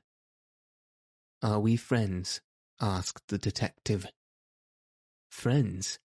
Are 1.41 1.59
we 1.59 1.77
friends? 1.77 2.41
asked 2.81 3.27
the 3.27 3.37
detective. 3.37 4.07
Friends? 5.29 5.99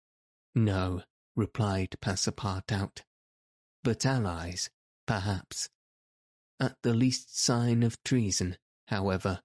No, 0.55 1.03
replied 1.37 1.97
Passepartout. 2.03 3.03
But 3.83 4.05
allies, 4.05 4.71
perhaps. 5.07 5.69
At 6.61 6.77
the 6.83 6.95
least 6.95 7.37
sign 7.39 7.83
of 7.83 8.03
treason, 8.05 8.57
however, 8.89 9.41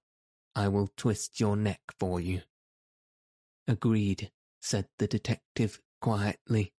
I 0.54 0.68
will 0.68 0.88
twist 0.96 1.40
your 1.40 1.56
neck 1.56 1.80
for 1.98 2.20
you. 2.20 2.42
Agreed, 3.66 4.30
said 4.60 4.88
the 4.98 5.06
detective 5.06 5.80
quietly. 6.00 6.72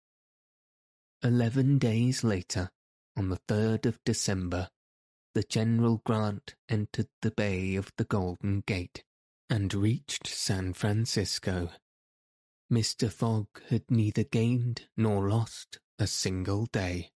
Eleven 1.23 1.79
days 1.79 2.23
later, 2.23 2.71
on 3.17 3.29
the 3.31 3.41
3rd 3.49 3.87
of 3.87 3.99
December, 4.05 4.69
the 5.39 5.45
General 5.45 6.03
Grant 6.05 6.57
entered 6.69 7.07
the 7.23 7.31
Bay 7.31 7.77
of 7.77 7.93
the 7.97 8.03
Golden 8.03 8.61
Gate 8.67 9.05
and 9.49 9.73
reached 9.73 10.27
San 10.27 10.73
Francisco. 10.73 11.71
Mr. 12.73 13.09
Fogg 13.09 13.47
had 13.69 13.89
neither 13.89 14.25
gained 14.25 14.89
nor 14.97 15.29
lost 15.29 15.79
a 15.97 16.09
single 16.09 16.67
day. 16.67 17.13